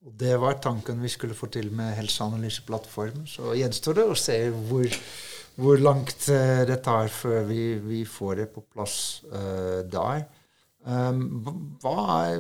[0.06, 3.26] Og det var tanken vi skulle få til med helseanalyseplattformen.
[3.26, 4.36] Så gjenstår det å se
[4.70, 5.00] hvor,
[5.58, 10.22] hvor langt eh, det tar før vi, vi får det på plass uh, der.
[10.86, 11.96] Um, hva
[12.30, 12.38] er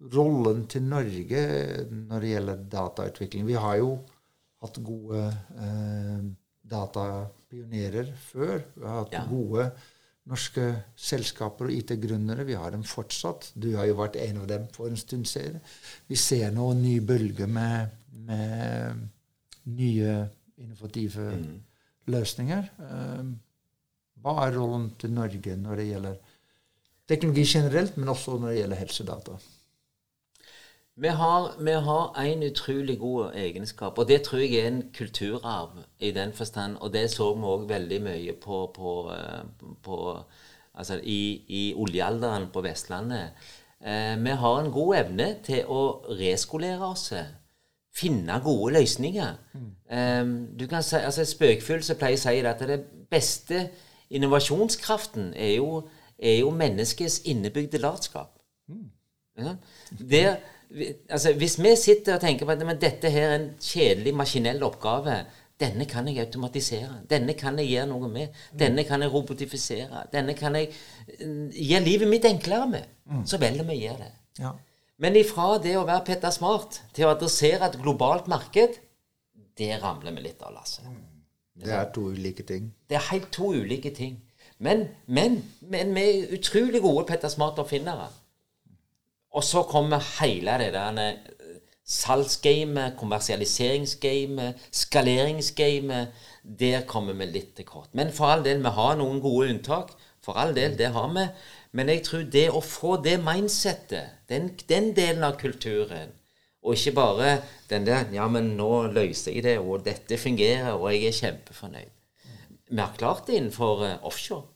[0.00, 1.44] rollen til Norge
[1.90, 3.46] når det gjelder datautvikling?
[3.48, 3.94] Vi har jo
[4.60, 5.22] hatt gode
[5.60, 6.26] eh,
[6.70, 8.60] datapionerer før.
[8.76, 9.24] Vi har hatt Ja.
[9.28, 9.70] gode
[10.30, 12.44] norske selskaper og IT-gründere.
[12.46, 13.52] Vi har dem fortsatt.
[13.56, 15.60] Du har jo vært en av dem for en stund siden.
[16.08, 19.08] Vi ser nå en ny bølge med, med
[19.64, 20.28] nye
[20.60, 21.32] innovative
[22.06, 22.68] løsninger.
[22.78, 23.40] Um,
[24.20, 26.18] hva er rollen til Norge når det gjelder
[27.08, 29.38] teknologi generelt, men også når det gjelder helsedata?
[31.00, 35.78] Vi har, vi har en utrolig god egenskap, og det tror jeg er en kulturarv
[35.98, 36.76] i den forstand.
[36.80, 39.98] Og det så vi òg veldig mye på, på, eh, på
[40.80, 43.32] Altså i, i oljealderen på Vestlandet.
[43.84, 45.80] Eh, vi har en god evne til å
[46.20, 47.08] reskolere oss.
[47.96, 49.32] Finne gode løsninger.
[49.90, 50.22] Eh,
[50.60, 52.78] du kan si, altså Spøkfull som pleier å si at det
[53.10, 53.64] beste
[54.10, 55.88] innovasjonskraften er jo,
[56.18, 58.38] er jo menneskets innebygde latskap.
[59.38, 59.56] Ja.
[59.98, 60.59] Der, vi-
[61.10, 64.62] altså, hvis vi sitter og tenker på at men dette her er en kjedelig maskinell
[64.66, 65.22] oppgave
[65.60, 67.02] Denne kan jeg automatisere.
[67.04, 68.36] Denne kan jeg gjøre noe med.
[68.56, 70.06] Denne kan jeg robotifisere.
[70.08, 72.86] Denne kan jeg eh, gjøre livet mitt enklere med.
[73.28, 74.08] Så velger vi å gjøre det.
[74.40, 74.54] Ja.
[75.04, 78.80] Men ifra det å være Petter Smart til å adressere et globalt marked,
[79.60, 80.84] det ramler vi litt av Lasse.
[81.60, 82.72] Det er to ulike ting.
[82.88, 84.16] Det er helt to ulike ting.
[84.64, 88.08] Men, men, men vi er utrolig gode Petter Smart-oppfinnere.
[89.30, 91.30] Og så kommer hele det der eh,
[91.86, 96.08] salgsgamet, kommersialiseringsgamet, skaleringsgamet.
[96.60, 97.90] Der kommer vi litt til kort.
[97.94, 99.92] Men for all del, vi har noen gode unntak.
[100.22, 101.26] For all del, det har vi.
[101.72, 106.10] Men jeg tror det å få det mindsettet, den, den delen av kulturen,
[106.60, 107.30] og ikke bare
[107.70, 111.94] den der Ja, men nå løser jeg det, og dette fungerer, og jeg er kjempefornøyd.
[112.70, 114.46] Vi har klart det innenfor eh, offshore.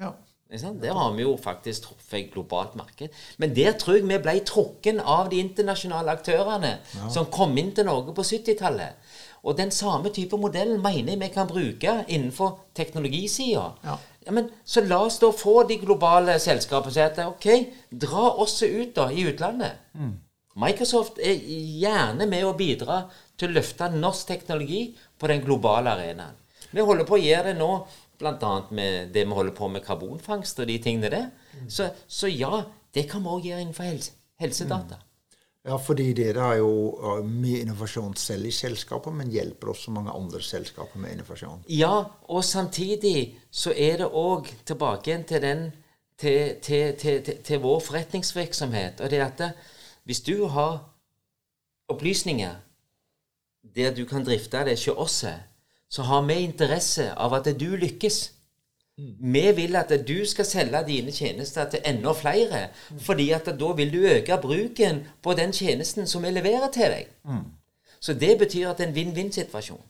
[0.00, 0.12] Ja.
[0.48, 3.12] Der har vi jo faktisk truffet et globalt marked.
[3.36, 6.78] Men der tror jeg vi ble trukken av de internasjonale aktørene
[7.12, 8.96] som kom inn til Norge på 70-tallet.
[9.44, 13.66] Og den samme type modellen mener jeg vi kan bruke innenfor teknologisida.
[13.84, 13.98] Ja.
[14.28, 17.46] Ja, men Så la oss da få de globale selskapene si at ok,
[17.88, 19.78] dra oss ut da i utlandet.
[20.58, 21.38] Microsoft er
[21.80, 23.06] gjerne med å bidra
[23.38, 24.82] til å løfte norsk teknologi
[25.18, 26.36] på den globale arenaen.
[26.70, 27.70] Vi holder på å gjøre det nå,
[28.18, 28.52] bl.a.
[28.70, 31.28] med det vi holder på med karbonfangst og de tingene der.
[31.68, 32.64] Så, så ja,
[32.94, 35.00] det kan vi òg gjøre innenfor helse, helsedata.
[35.68, 40.14] ja, fordi dere har jo uh, mye innovasjon selv i selskapet, men hjelper også mange
[40.14, 41.66] andre selskaper med innovasjon.
[41.68, 45.68] Ja, og samtidig så er det òg tilbake igjen til den
[46.18, 49.00] til, til, til, vår forretningsvirksomhet.
[49.00, 49.50] Og det er at det,
[50.04, 50.80] hvis du har
[51.88, 52.56] opplysninger
[53.76, 55.24] der du kan drifte det hos oss,
[55.90, 58.32] så har vi interesse av at du lykkes.
[58.98, 62.68] Vi vil at du skal selge dine tjenester til enda flere,
[62.98, 67.06] fordi at da vil du øke bruken på den tjenesten som vi leverer til deg.
[68.00, 69.80] Så det betyr at det er en vinn-vinn-situasjon.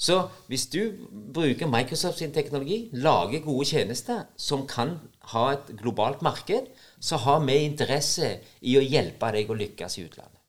[0.00, 0.92] Så hvis du
[1.34, 4.96] bruker Microsoft sin teknologi, lager gode tjenester som kan
[5.34, 10.06] ha et globalt marked, så har vi interesse i å hjelpe deg å lykkes i
[10.08, 10.39] utlandet.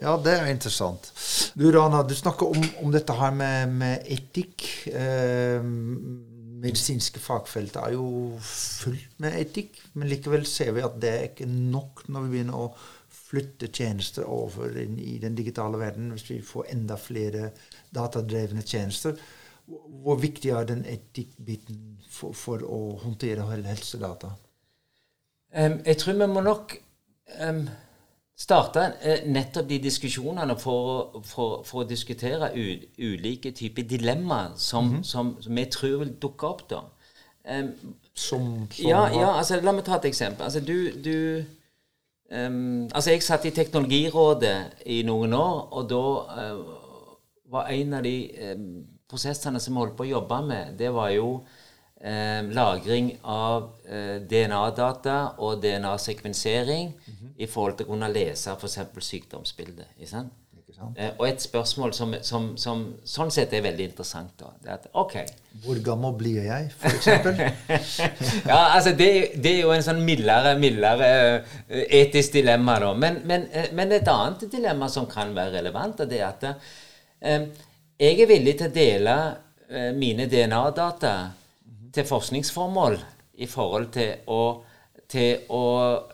[0.00, 1.10] Ja, det er interessant.
[1.54, 4.64] Du Rana, du snakker om, om dette her med, med etikk.
[4.88, 5.60] Eh,
[6.62, 8.06] medisinske fagfeltet er jo
[8.46, 12.64] fullt med etikk, men likevel ser vi at det er ikke nok når vi begynner
[12.64, 12.72] å
[13.32, 17.50] flytte tjenester over inn i den digitale verden, hvis vi får enda flere
[17.94, 19.16] datadrevne tjenester.
[19.66, 21.80] Hvor viktig er den etikkbiten
[22.10, 24.34] for, for å håndtere helsedata?
[25.52, 26.76] Um, jeg tror vi må nok
[27.40, 27.64] em,
[28.38, 32.64] starte eh, nettopp de diskusjonene for, for, for å diskutere u,
[32.98, 36.64] ulike typer dilemmaer som, som, som vi tror vil dukke opp.
[36.70, 36.82] da.
[37.44, 37.72] Um,
[38.14, 40.44] Som, som ja, ja, altså la meg ta et eksempel.
[40.44, 41.42] Altså du, du
[42.30, 46.02] um, Altså jeg satt i Teknologirådet i noen år, og da
[46.36, 46.60] uh,
[47.52, 48.16] var en av de
[48.52, 51.42] um, prosessene som vi holdt på å jobbe med, det var jo
[52.02, 56.92] em, lagring av eh, DNA-data og DNA-sekvensering
[57.38, 58.78] i forhold til å kunne lese f.eks.
[59.06, 59.94] sykdomsbildet.
[59.98, 60.32] Ikke sant?
[60.58, 60.98] Ikke sant?
[60.98, 64.78] Eh, og et spørsmål som, som, som sånn sett er veldig interessant, da, det er
[64.78, 65.16] at OK
[65.64, 67.38] Hvor gammel blir jeg, for eksempel?
[68.50, 69.10] ja, altså det,
[69.42, 71.10] det er jo en sånn mildere, mildere
[71.68, 72.94] eh, etisk dilemma, da.
[73.04, 77.46] Men, men, eh, men et annet dilemma som kan være relevant, er at eh,
[78.02, 79.16] jeg er villig til å dele
[79.68, 81.14] eh, mine DNA-data
[81.92, 82.98] til forskningsformål
[83.42, 84.42] i forhold til å
[85.12, 85.64] til å,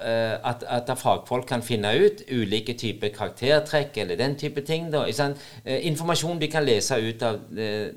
[0.03, 4.89] eh, at, at fagfolk kan finne ut ulike typer karaktertrekk eller den type ting.
[4.93, 5.05] Da?
[5.07, 7.93] Eh, informasjon de kan lese ut av eh,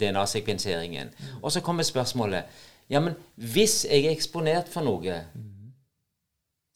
[0.00, 1.12] DNA-sekvenseringen.
[1.42, 5.22] Og så kommer spørsmålet ja, men hvis jeg er eksponert for noe,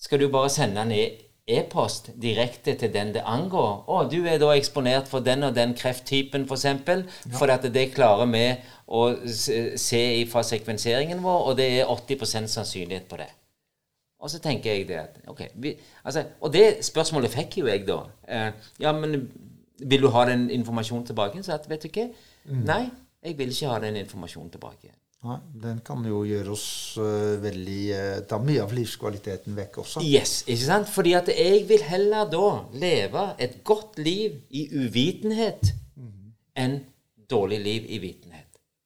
[0.00, 3.82] skal du bare sende ned e-post direkte til den det angår?
[3.88, 7.04] Å, du er da eksponert for den og den krefttypen, f.eks., for, eksempel,
[7.36, 8.44] for at det klarer vi
[8.88, 13.28] å se fra sekvenseringen vår, og det er 80% sannsynlighet på det.
[14.18, 17.84] Og så tenker jeg det at ok, vi, altså, Og det spørsmålet fikk jo jeg,
[17.86, 18.00] da.
[18.26, 19.28] Eh, ja, men
[19.78, 21.42] vil du ha den informasjonen tilbake?
[21.42, 22.08] Så at, vet du hva?
[22.48, 22.88] Nei,
[23.22, 24.90] jeg vil ikke ha den informasjonen tilbake.
[25.28, 26.68] Nei, den kan jo gjøre oss
[27.02, 30.02] uh, veldig uh, Ta mye av livskvaliteten vekk også.
[30.06, 30.90] Yes, ikke sant?
[30.94, 35.72] Fordi at jeg vil heller da leve et godt liv i uvitenhet
[36.58, 36.78] enn
[37.30, 38.27] dårlig liv i vitenhet.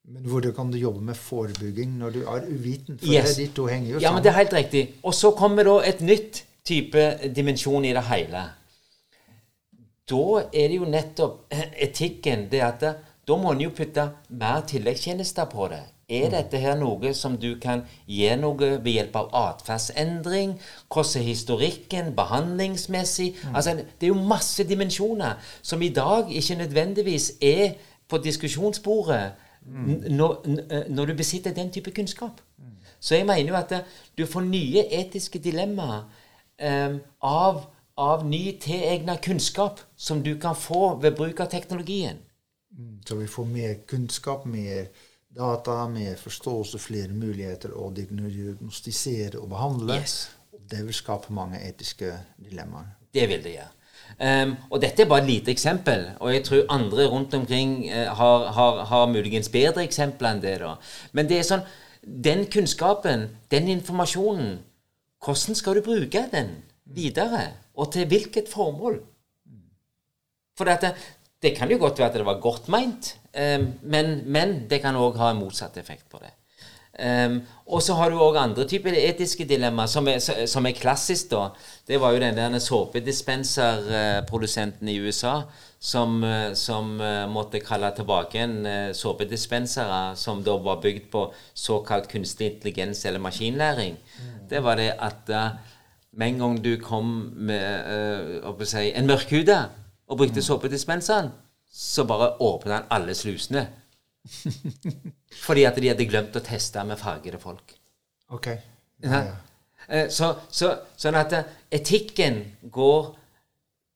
[0.04, 2.98] Men hvordan kan du jobbe med forebygging når du er uviten?
[2.98, 3.36] For Yes.
[3.36, 4.94] det, de to henger jo Ja, men det er helt riktig.
[5.02, 8.42] Og så kommer da et nytt type dimensjon i det hele.
[10.10, 12.80] Da er det jo nettopp etikken det at
[13.28, 15.82] da må en jo putte mer tilleggstjenester på det.
[16.10, 20.56] Er dette her noe som du kan gi noe ved hjelp av atferdsendring?
[20.92, 23.36] Hvordan er historikken behandlingsmessig?
[23.54, 27.74] Altså, Det er jo masse dimensjoner som i dag ikke nødvendigvis er
[28.08, 29.32] på diskusjonsbordet
[29.66, 30.46] når,
[30.88, 32.40] når du besitter den type kunnskap.
[33.02, 33.72] Så jeg mener jo at
[34.18, 36.04] du får nye etiske dilemmaer
[36.62, 37.64] um, av,
[37.98, 42.20] av ny tilegna kunnskap som du kan få ved bruk av teknologien.
[43.06, 44.86] Så vi får mer kunnskap, mer
[45.34, 49.98] data, mer forståelse, flere muligheter å diagnostisere og behandle.
[49.98, 50.30] Yes.
[50.52, 52.94] Det vil skape mange etiske dilemmaer.
[53.12, 53.81] Det vil det gjøre.
[54.18, 58.10] Um, og dette er bare et lite eksempel, og jeg tror andre rundt omkring uh,
[58.18, 60.58] har, har, har, muligens bedre eksempler enn det.
[60.62, 60.74] da.
[61.12, 61.64] Men det er sånn,
[62.02, 64.60] den kunnskapen, den informasjonen,
[65.22, 66.54] hvordan skal du bruke den
[66.84, 67.48] videre?
[67.78, 69.00] Og til hvilket formål?
[70.58, 70.92] For det,
[71.42, 74.98] det kan jo godt være at det var godt meint, um, men, men, det kan
[74.98, 76.34] òg ha en motsatt effekt på det.
[76.92, 77.40] Um,
[77.72, 80.04] og så har du òg andre typer etiske dilemmaer, som
[80.46, 81.30] som er klassisk.
[81.30, 81.48] da.
[81.88, 85.42] Det var jo den der såpedispenserprodusenten i USA
[85.80, 86.24] som,
[86.54, 87.00] som
[87.32, 93.96] måtte kalle tilbake en såpedispensere som da var bygd på såkalt kunstig intelligens eller maskinlæring.
[94.50, 95.48] Det var det at uh,
[96.12, 99.64] med en gang du kom med uh, si, en mørkhuda
[100.08, 101.30] og brukte såpedispenseren,
[101.72, 103.66] så bare åpna han alle slusene.
[105.46, 107.74] Fordi at de hadde glemt å teste med fargede folk.
[108.32, 108.52] Ok.
[109.02, 110.04] Ja, ja.
[110.08, 111.34] Så, så, sånn at
[111.74, 112.38] etikken
[112.72, 113.10] går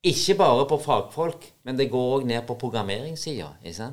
[0.06, 3.88] ikke bare på fagfolk, men det går òg ned på programmeringssida.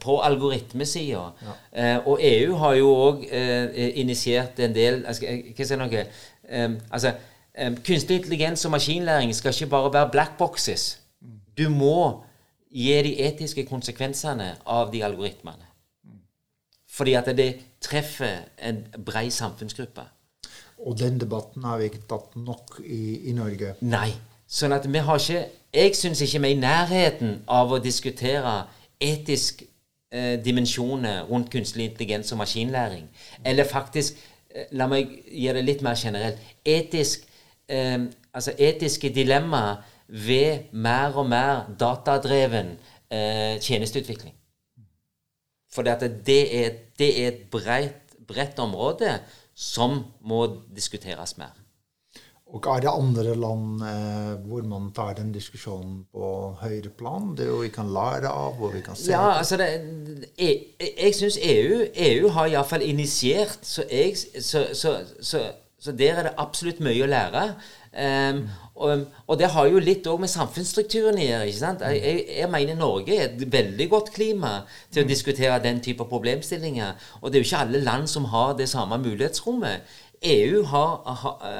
[0.00, 1.24] På algoritmesida.
[1.42, 1.56] Ja.
[1.72, 5.14] Eh, og EU har jo òg eh, initiert en del Hva
[5.66, 6.04] sier noe?
[6.46, 7.16] Eh, altså,
[7.84, 10.86] kunstig intelligens og maskinlæring skal ikke bare være black boxes.
[11.58, 12.22] Du må
[12.72, 15.68] gi de etiske konsekvensene av de algoritmene.
[16.92, 20.04] Fordi at det treffer en brei samfunnsgruppe.
[20.86, 23.76] Og den debatten har vi ikke tatt nok i, i Norge.
[23.80, 24.10] Nei.
[24.52, 25.42] Sånn at vi har ikke
[25.72, 28.66] Jeg syns ikke vi er i nærheten av å diskutere
[29.00, 29.62] etisk
[30.12, 33.06] eh, dimensjoner rundt kunstig intelligens og maskinlæring.
[33.44, 34.18] Eller faktisk
[34.50, 36.42] eh, La meg gjøre det litt mer generelt.
[36.64, 37.24] Etisk,
[37.72, 38.04] eh,
[38.34, 39.80] altså etiske dilemmaer
[40.12, 42.76] ved mer og mer datadreven
[43.10, 44.36] eh, tjenesteutvikling.
[45.72, 49.16] For det, er, det er et bredt, bredt område
[49.56, 50.44] som må
[50.76, 51.56] diskuteres mer.
[52.52, 56.26] Og er det andre land eh, hvor man tar den diskusjonen på
[56.60, 57.30] høyere plan?
[57.36, 59.70] Det vi kan lære av, hvor vi kan se Ja, altså det,
[60.36, 66.28] Jeg, jeg syns EU, EU har iallfall initiert, så, jeg, så, så, så, der er
[66.28, 67.46] det absolutt mye å lære.
[67.92, 71.48] Um, og, og, det har jo litt òg med samfunnsstrukturen å gjøre.
[71.48, 71.82] ikke sant?
[71.84, 76.96] Jeg, jeg, mener Norge er et veldig godt klima til å diskutere den type problemstillinger.
[77.20, 79.84] Og det er jo ikke alle land som har det samme mulighetsrommet.
[80.22, 80.90] EU har,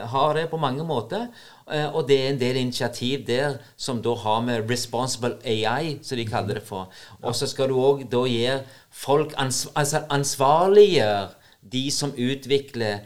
[0.06, 1.26] har, det på mange måter,
[1.66, 6.16] eh, og det er en del initiativ der som da har med responsible AI, som
[6.16, 6.92] de kaller det for.
[7.22, 11.32] Og så skal du òg da gjøre folk ans altså ansvarliggjøre
[11.72, 13.02] de som utvikler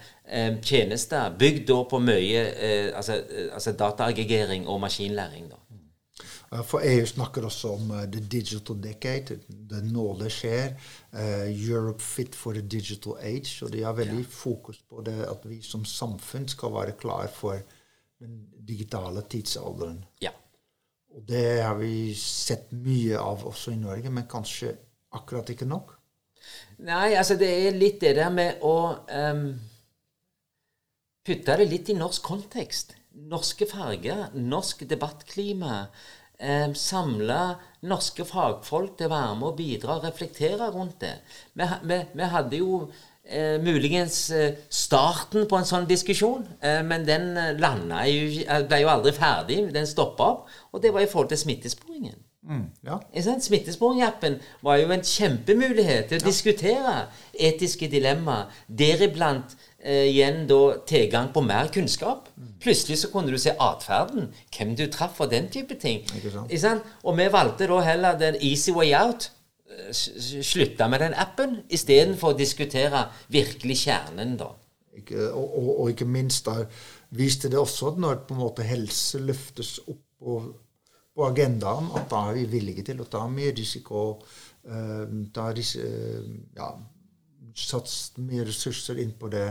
[0.62, 5.50] tjenester bygd da på mye eh, altså, eh, altså dataaggregering og maskinlæring.
[5.50, 5.56] da.
[6.62, 9.40] For EU snakker også om uh, the digital decade.
[9.48, 10.76] Det nå det skjer.
[11.12, 13.64] Uh, Europe fit for the digital age.
[13.64, 14.30] Og de har veldig ja.
[14.30, 17.58] fokus på det at vi som samfunn skal være klar for
[18.20, 20.04] den digitale tidsalderen.
[20.22, 20.30] Ja.
[21.14, 24.74] Og det har vi sett mye av også i Norge, men kanskje
[25.12, 25.92] akkurat ikke nok?
[26.78, 29.48] Nei, altså det er litt det der med å um
[31.26, 32.94] putte det litt i norsk kontekst.
[33.30, 35.86] Norske farger, norsk debattklima.
[36.36, 37.40] Eh, samle
[37.88, 41.14] norske fagfolk til å være med og bidra og reflektere rundt det.
[41.56, 42.82] Vi, vi, vi hadde jo
[43.24, 48.66] eh, muligens eh, starten på en sånn diskusjon, eh, men den eh, landa jo, eh,
[48.68, 49.62] ble jo aldri ferdig.
[49.74, 50.54] Den stoppa opp.
[50.72, 52.20] Og det var i forhold til smittesporingen.
[52.46, 53.00] Mm, ja.
[53.42, 56.26] Smittesporingappen var jo en kjempemulighet til å ja.
[56.28, 56.94] diskutere
[57.48, 59.56] etiske dilemmaer, deriblant
[59.86, 62.28] eh, igjen da tilgang på mer kunnskap.
[62.62, 66.02] Plutselig så kunne du se atferden, hvem du traff og den type ting.
[66.18, 66.84] Ikke sant?
[67.04, 69.30] Og vi valgte da heller den easy way out.
[69.70, 69.92] Eh,
[70.42, 74.50] Slutta med den appen istedenfor å diskutere virkelig kjernen, da.
[74.96, 76.62] Ikke, og, og, og, ikke minst da
[77.16, 80.38] viste det også at når på en måte helse løftes opp på,
[81.12, 84.08] på agendaen, at da er vi villige til å ta mye risiko.
[84.66, 85.04] Uh,
[85.36, 86.70] da, uh, ja,
[87.56, 89.46] satse mye ressurser inn på det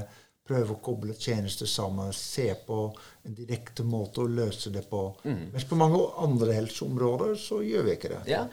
[0.46, 2.90] prøve å koble tjenester sammen, se på
[3.26, 5.08] en direkte måte å løse det på.
[5.26, 5.52] Mm.
[5.54, 8.24] Mens på mange andre helseområder så gjør vi ikke det.
[8.30, 8.46] Ja.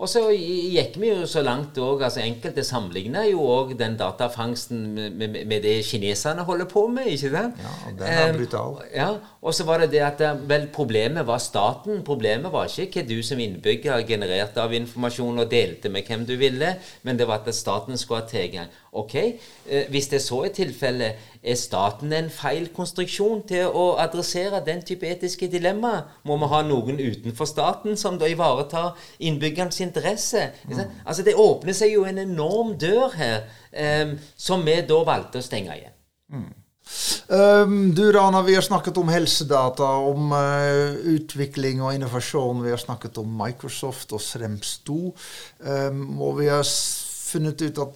[0.00, 4.94] Og så gikk vi jo så langt òg altså Enkelte sammenligna jo òg den datafangsten
[4.96, 7.60] med, med, det kineserne holder på med, ikke sant?
[7.60, 8.78] Ja, den er Eh, brutal.
[8.94, 9.10] Ja,
[9.42, 12.00] og så var det det at eh, vel, problemet var staten.
[12.06, 16.38] Problemet var ikke hva du som innbygger genererte av informasjon og delte med hvem du
[16.40, 16.74] ville,
[17.04, 18.72] men det var at staten skulle ha tilgang.
[18.96, 24.19] Ok, eh, hvis det så er tilfellet, er staten en feil konstruksjon til å adressere
[24.66, 30.52] den type etiske dilemma, Må vi ha noen utenfor staten som da ivaretar innbyggernes interesse?
[30.68, 30.80] Mm.
[31.04, 35.42] Altså Det åpner seg jo en enorm dør her, um, som vi da valgte å
[35.42, 35.96] stenge igjen.
[37.28, 42.64] Um, du Rana, vi har snakket om helsedata, om uh, utvikling og innovasjon.
[42.64, 44.98] Vi har snakket om Microsoft og Srems 2.
[45.62, 47.94] Um, og vi har funnet ut at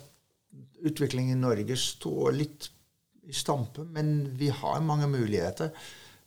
[0.84, 2.70] utviklingen i Norge står litt
[3.24, 5.72] i stampe, men vi har mange muligheter.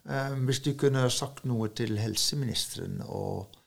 [0.07, 3.57] Um, hvis du kunne sagt noe til helseministeren og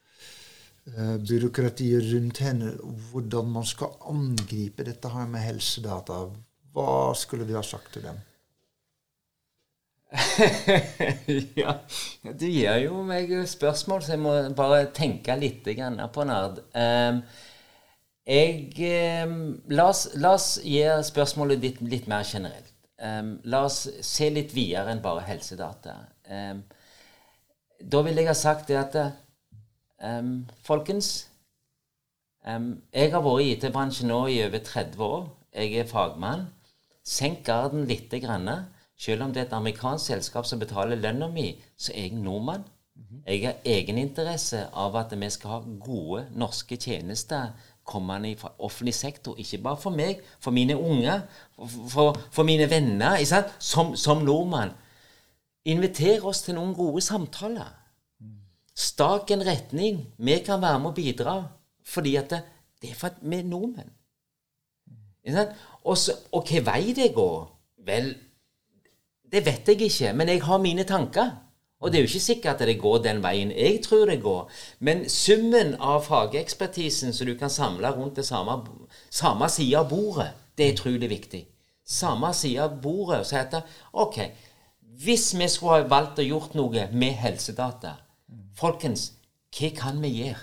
[0.88, 2.70] eh, byråkratiet rundt henne,
[3.10, 6.22] hvordan man skal angripe dette her med helsedata,
[6.72, 8.22] hva skulle du ha sagt til dem?
[11.60, 11.76] ja,
[12.24, 15.68] du gir jo meg spørsmål, så jeg må bare tenke litt
[16.14, 16.64] på Nard.
[16.74, 17.20] Ehm,
[18.26, 19.36] jeg ehm,
[19.70, 22.74] la, oss, la oss gi spørsmålet ditt litt mer generelt.
[23.00, 25.94] Ehm, la oss se litt videre enn bare helsedata.
[26.30, 26.62] Ehm,
[27.92, 28.96] da vil jeg ha sagt det at
[30.04, 31.28] um, Folkens,
[32.46, 35.28] um, jeg har vært i IT-bransjen nå i over 30 år.
[35.54, 36.46] Jeg er fagmann.
[37.04, 38.12] Senk garden litt.
[38.22, 38.48] grann.
[39.00, 42.64] Selv om det er et amerikansk selskap som betaler lønna mi, så er jeg nordmann.
[43.26, 47.54] Jeg har egeninteresse av at vi skal ha gode norske tjenester
[47.84, 49.34] kommende fra offentlig sektor.
[49.38, 51.20] Ikke bare for meg, for mine unger,
[51.88, 53.16] for, for mine venner.
[53.58, 54.76] Som, som nordmann.
[55.68, 57.74] Inviter oss til noen gode samtaler.
[58.74, 60.06] Stak en retning.
[60.16, 61.36] Vi kan være med og bidra.
[61.84, 62.42] Fordi at det,
[62.82, 63.92] det er for at vi er nordmenn.
[65.84, 67.44] Og, så, og hva vei det går?
[67.86, 68.14] Vel,
[69.32, 71.30] det vet jeg ikke, men jeg har mine tanker.
[71.80, 74.50] Og det er jo ikke sikkert at det går den veien jeg tror det går.
[74.84, 78.58] Men summen av fagekspertisen som du kan samle rundt det samme,
[79.10, 81.40] samme side av bordet, det er utrolig viktig.
[81.88, 83.22] Samme side av bordet.
[83.26, 84.18] Så heter OK,
[84.98, 87.96] hvis vi skulle ha valgt å gjort noe med helsedata
[88.60, 89.12] Folkens,
[89.56, 90.42] hva kan vi gjøre?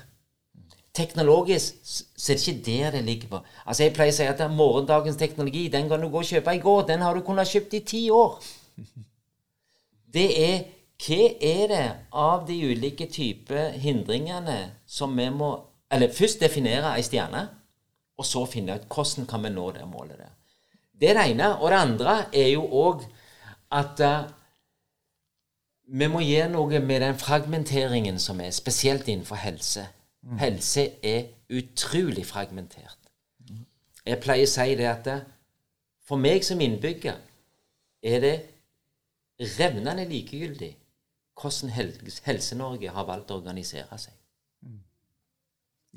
[0.98, 3.42] Teknologisk så er det ikke der det ligger på.
[3.66, 6.62] Altså Jeg pleier å si at morgendagens teknologi den kan du gå og kjøpe i
[6.64, 6.88] går.
[6.88, 8.40] Den har du kunnet kjøpt i ti år.
[10.18, 10.58] Det er
[10.98, 11.88] hva er det
[12.18, 14.58] av de ulike typer hindringene
[14.90, 15.52] som vi må
[15.92, 17.46] Eller først definere ei stjerne,
[18.20, 20.34] og så finne ut hvordan kan vi nå det målet der.
[20.92, 21.48] Det er det ene.
[21.62, 23.06] Og det andre er jo òg
[23.72, 24.26] at uh,
[25.88, 29.86] vi må gjøre noe med den fragmenteringen som er, spesielt innenfor helse.
[30.40, 32.98] Helse er utrolig fragmentert.
[34.08, 35.08] Jeg pleier å si det at
[36.08, 37.16] for meg som innbygger
[38.04, 38.36] er det
[39.60, 40.74] revnende likegyldig
[41.38, 44.14] hvordan Hel- Helse-Norge har valgt å organisere seg.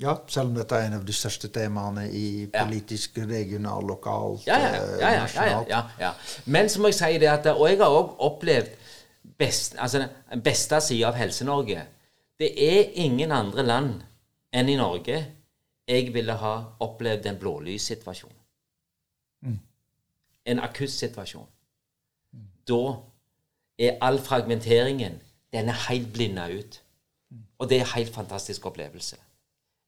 [0.01, 2.63] Ja, selv om dette er en av de største temaene i Ja.
[2.65, 4.83] politisk, regional, lokalt, Ja, ja, ja.
[4.83, 5.67] eh, ja, ja, ja, nasjonalt.
[5.69, 6.13] ja, ja.
[6.45, 8.69] Men så må jeg si det at Og jeg har òg opplevd
[9.41, 11.85] best, altså den beste sida av Helse-Norge.
[12.39, 13.93] Det er ingen andre land
[14.53, 15.19] enn i Norge
[15.91, 18.37] jeg ville ha opplevd en blålyssituasjon.
[20.45, 21.49] En akuttsituasjon.
[22.69, 22.83] Da
[23.81, 25.19] er all fragmenteringen
[25.51, 26.79] den er helt blinda ut.
[27.59, 29.17] Og det er en helt fantastisk opplevelse.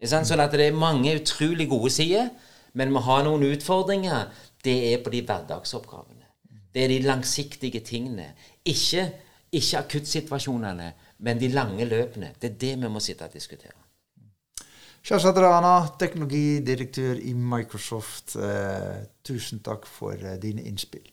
[0.03, 2.29] Sånn at det er mange utrolig gode sider,
[2.75, 4.27] men vi har noen utfordringer.
[4.63, 6.27] Det er på de hverdagsoppgavene.
[6.73, 8.33] Det er de langsiktige tingene.
[8.65, 9.11] Ikke,
[9.53, 10.91] ikke akuttsituasjonene,
[11.25, 12.33] men de lange løpene.
[12.39, 13.77] Det er det vi må sitte og diskutere.
[15.03, 18.37] Shazad Rana, teknologidirektør i Microsoft.
[18.39, 21.03] Eh, tusen takk for eh, dine innspill.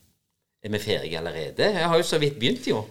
[0.62, 1.72] Er vi ferdige allerede?
[1.74, 2.84] Jeg har jo så vidt begynt, jo.